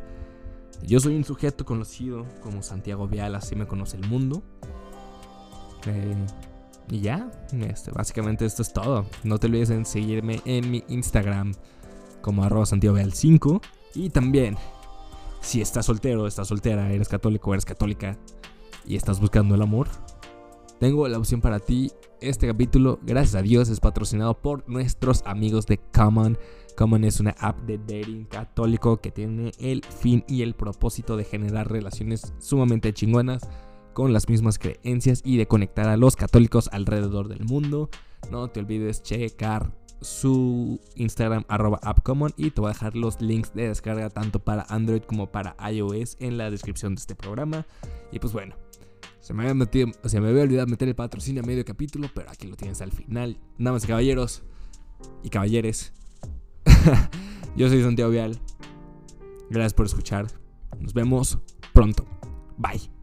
Yo 0.86 1.00
soy 1.00 1.16
un 1.16 1.24
sujeto 1.24 1.66
conocido 1.66 2.24
como 2.40 2.62
Santiago 2.62 3.06
Vial, 3.08 3.34
así 3.34 3.56
me 3.56 3.66
conoce 3.66 3.98
el 3.98 4.08
mundo. 4.08 4.42
Eh, 5.86 6.16
y 6.88 7.00
ya, 7.00 7.30
este, 7.52 7.90
básicamente 7.90 8.46
esto 8.46 8.62
es 8.62 8.72
todo. 8.72 9.04
No 9.22 9.36
te 9.36 9.46
olvides 9.46 9.68
en 9.68 9.84
seguirme 9.84 10.40
en 10.46 10.70
mi 10.70 10.82
Instagram 10.88 11.52
como 12.22 12.42
arroba 12.42 12.64
Santiago 12.64 12.96
Vial 12.96 13.12
5. 13.12 13.60
Y 13.94 14.08
también, 14.08 14.56
si 15.42 15.60
estás 15.60 15.84
soltero, 15.84 16.26
estás 16.26 16.48
soltera, 16.48 16.90
eres 16.90 17.10
católico, 17.10 17.52
eres 17.52 17.66
católica 17.66 18.16
y 18.86 18.96
estás 18.96 19.20
buscando 19.20 19.54
el 19.54 19.62
amor, 19.62 19.88
tengo 20.84 21.08
la 21.08 21.16
opción 21.16 21.40
para 21.40 21.60
ti. 21.60 21.90
Este 22.20 22.46
capítulo, 22.46 22.98
gracias 23.00 23.36
a 23.36 23.40
Dios, 23.40 23.70
es 23.70 23.80
patrocinado 23.80 24.42
por 24.42 24.68
nuestros 24.68 25.22
amigos 25.24 25.64
de 25.64 25.78
Common. 25.78 26.36
Common 26.76 27.04
es 27.04 27.20
una 27.20 27.34
app 27.38 27.58
de 27.60 27.78
dating 27.78 28.26
católico 28.26 28.98
que 28.98 29.10
tiene 29.10 29.52
el 29.58 29.82
fin 29.82 30.24
y 30.28 30.42
el 30.42 30.52
propósito 30.52 31.16
de 31.16 31.24
generar 31.24 31.72
relaciones 31.72 32.34
sumamente 32.38 32.92
chingonas 32.92 33.48
con 33.94 34.12
las 34.12 34.28
mismas 34.28 34.58
creencias 34.58 35.22
y 35.24 35.38
de 35.38 35.46
conectar 35.46 35.88
a 35.88 35.96
los 35.96 36.16
católicos 36.16 36.68
alrededor 36.70 37.28
del 37.28 37.46
mundo. 37.46 37.88
No 38.30 38.48
te 38.48 38.60
olvides 38.60 39.02
checar 39.02 39.74
su 40.02 40.82
Instagram 40.96 41.46
arroba 41.48 41.80
appcommon 41.82 42.34
y 42.36 42.50
te 42.50 42.60
voy 42.60 42.68
a 42.68 42.74
dejar 42.74 42.94
los 42.94 43.22
links 43.22 43.54
de 43.54 43.68
descarga 43.68 44.10
tanto 44.10 44.38
para 44.38 44.66
Android 44.68 45.00
como 45.00 45.32
para 45.32 45.56
iOS 45.66 46.18
en 46.20 46.36
la 46.36 46.50
descripción 46.50 46.94
de 46.94 47.00
este 47.00 47.14
programa. 47.14 47.64
Y 48.12 48.18
pues 48.18 48.34
bueno, 48.34 48.54
se 49.24 49.32
me 49.32 49.44
había 49.44 49.54
metido, 49.54 49.88
o 50.02 50.08
sea, 50.10 50.20
me 50.20 50.28
había 50.28 50.42
olvidado 50.42 50.66
meter 50.66 50.86
el 50.86 50.94
patrocinio 50.94 51.42
a 51.42 51.46
medio 51.46 51.64
capítulo, 51.64 52.10
pero 52.14 52.30
aquí 52.30 52.46
lo 52.46 52.56
tienes 52.56 52.82
al 52.82 52.92
final. 52.92 53.38
Nada 53.56 53.72
más 53.72 53.86
caballeros 53.86 54.42
y 55.22 55.30
caballeres. 55.30 55.94
Yo 57.56 57.70
soy 57.70 57.82
Santiago 57.82 58.10
Vial. 58.10 58.38
Gracias 59.48 59.72
por 59.72 59.86
escuchar. 59.86 60.26
Nos 60.78 60.92
vemos 60.92 61.38
pronto. 61.72 62.04
Bye. 62.58 62.93